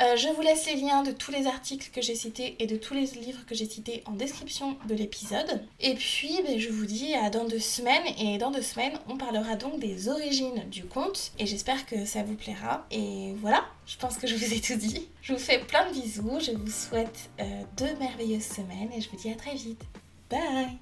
Euh, 0.00 0.16
je 0.16 0.28
vous 0.28 0.40
laisse 0.40 0.66
les 0.66 0.76
liens 0.76 1.02
de 1.02 1.10
tous 1.10 1.32
les 1.32 1.46
articles 1.46 1.90
que 1.92 2.00
j'ai 2.00 2.14
cités 2.14 2.56
et 2.60 2.66
de 2.66 2.76
tous 2.76 2.94
les 2.94 3.06
livres 3.06 3.44
que 3.46 3.54
j'ai 3.54 3.68
cités 3.68 4.02
en 4.06 4.12
description 4.12 4.76
de 4.86 4.94
l'épisode. 4.94 5.62
Et 5.80 5.94
puis, 5.94 6.38
ben, 6.46 6.58
je 6.60 6.70
vous 6.70 6.86
dis 6.86 7.14
à 7.14 7.28
dans 7.30 7.44
deux 7.44 7.58
semaines. 7.58 8.06
Et 8.18 8.38
dans 8.38 8.52
deux 8.52 8.62
semaines, 8.62 8.98
on 9.08 9.16
parlera 9.16 9.56
donc 9.56 9.80
des 9.80 10.08
origines 10.08 10.68
du 10.70 10.84
conte. 10.84 11.32
Et 11.40 11.46
j'espère 11.46 11.86
que 11.86 12.04
ça 12.04 12.22
vous 12.22 12.34
plaira. 12.34 12.86
Et 12.92 13.34
voilà, 13.40 13.64
je 13.86 13.96
pense 13.96 14.16
que 14.16 14.28
je 14.28 14.36
vous 14.36 14.54
ai 14.54 14.60
tout 14.60 14.76
dit. 14.76 15.08
Je 15.22 15.32
vous 15.32 15.40
fais 15.40 15.58
plein 15.58 15.88
de 15.88 15.94
bisous. 15.94 16.38
Je 16.40 16.52
vous 16.52 16.70
souhaite 16.70 17.30
euh, 17.40 17.62
deux 17.76 17.94
merveilleuses 17.98 18.44
semaines 18.46 18.90
et 18.96 19.00
je 19.00 19.10
vous 19.10 19.16
dis 19.16 19.30
à 19.30 19.34
très 19.34 19.54
vite. 19.54 19.82
Bye 20.30 20.78